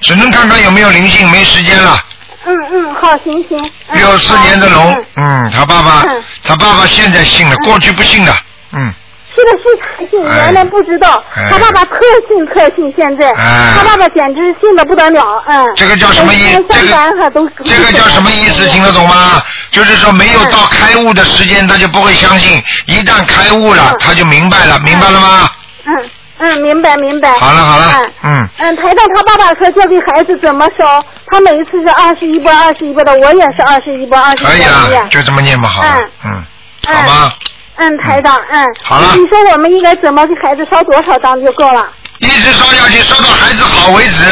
[0.00, 1.98] 只能看看有没有灵性，没时间了。
[2.44, 3.70] 嗯嗯，好，行行。
[3.92, 6.02] 六四年的龙，嗯，他爸爸，
[6.42, 8.34] 他爸爸现在信了，过去不信的，
[8.72, 8.92] 嗯。
[9.34, 11.22] 是的，是才信，原来不知道。
[11.48, 11.94] 他爸爸特
[12.28, 15.72] 信特信，现在他爸爸简直信的不得了，嗯。
[15.76, 16.52] 这个叫什么意？
[16.68, 17.32] 这个
[17.64, 18.66] 这个叫什么意思？
[18.68, 19.40] 听得懂吗？
[19.70, 25.50] 就是说没有到开悟的时间，他就不会相信；一旦开悟了，他就明白了，明白了吗？
[25.86, 27.32] 嗯嗯，明白明白。
[27.38, 28.48] 好了好了，嗯。
[28.58, 35.82] 嗯，台长，他爸爸说教给孩子怎么烧，他每一次是二十一波二十一波的，我也是二十一波二十一波可以了，就这么念吧，好。
[35.84, 36.44] 嗯嗯。
[36.86, 37.32] 好吗？
[37.32, 37.49] 嗯，
[37.98, 39.14] 台长，嗯，好了。
[39.16, 41.86] 你说我们应该怎么给孩子烧多少张就够了？
[42.18, 44.24] 一直烧下去，烧到孩子好为止。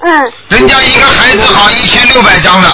[0.00, 0.32] 嗯。
[0.48, 2.68] 人家一个孩子好一千六百张的。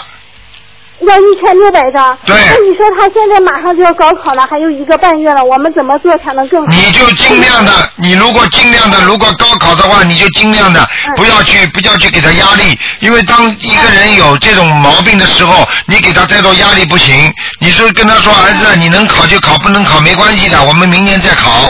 [1.10, 2.16] 要一千六百张。
[2.24, 2.36] 对。
[2.36, 6.72] 那你说他现在马上就要高考了，还有一个半月了，我们怎么做才能更好？
[6.72, 10.86] 你就尽量的，你如果尽量的，如果高考的话，你就尽量的
[11.16, 17.32] 不要去，不要去给他压力，因为当一个人有这种毛病的时候，你给他再多压力不行。
[17.58, 21.68] 你说跟他说，儿子，你能考就考，不能考没关系的，我们明年再考，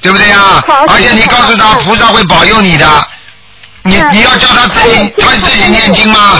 [0.00, 0.64] 对不对啊？
[0.88, 2.86] 而且你告诉他，菩萨会保佑你的。
[3.82, 6.38] 你你要叫他自己，他自己念经吗？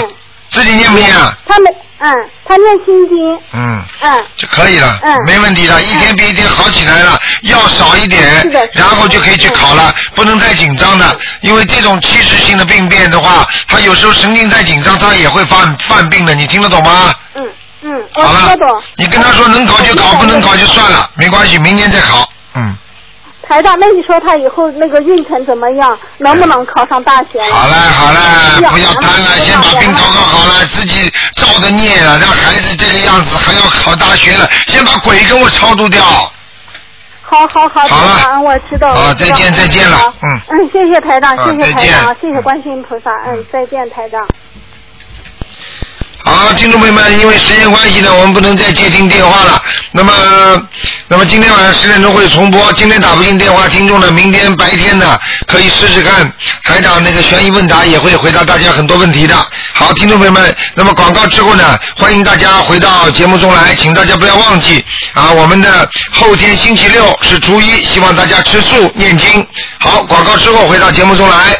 [0.51, 1.11] 自己念不念？
[1.46, 1.72] 他们。
[2.03, 2.11] 嗯，
[2.46, 3.38] 他念心经。
[3.53, 3.84] 嗯。
[4.01, 4.24] 嗯。
[4.34, 4.98] 就可以了。
[5.03, 5.14] 嗯。
[5.26, 17.14] 没问题的，一天比一天好起来了，药少一点，然后就可以去考了，不能太紧张的，因为这种器质性的病变的话，他有时候神经再紧张，他也会犯犯病的，你听得懂吗？
[17.34, 17.46] 嗯
[17.82, 18.82] 嗯，我听得懂。
[18.96, 22.26] 你跟他说能考就考，不能考就算了，没关系，明年再考。
[22.55, 22.74] 嗯。
[23.51, 25.98] 台长，那你说他以后那个运程怎么样？
[26.18, 27.42] 能不能考上大学？
[27.51, 36.01] 好了，好了，不要贪了，先把病搞搞好了，自己造的孽了，让孩子这个样子还要考大学了，先把鬼给我超度掉。
[37.22, 38.94] 好好好，好了，我知道。
[38.94, 40.40] 好，再见再见了，嗯。
[40.51, 44.24] 嗯，谢谢台长，谢谢台长，谢谢观世音菩萨，嗯，再见台长。
[46.31, 49.61] 好，听众朋友们，因为时间关系呢，我们不能再接听电话了。
[49.91, 50.12] 那么，
[51.09, 52.72] 那么今天晚上十点钟会重播。
[52.74, 55.18] 今天打不进电话，听众呢，明天白天呢
[55.49, 56.33] 可以试试看。
[56.62, 59.35] 台长那个悬疑问答也会回答大家很多问题的。
[59.72, 69.45] 好，听众朋友们，那么广告之后呢，欢迎大家回到节目中来，请大家不要忘记啊，我们的后天星期六是初一，希望大家吃素念经。
[69.81, 71.59] 好，广告之后回到节目中来。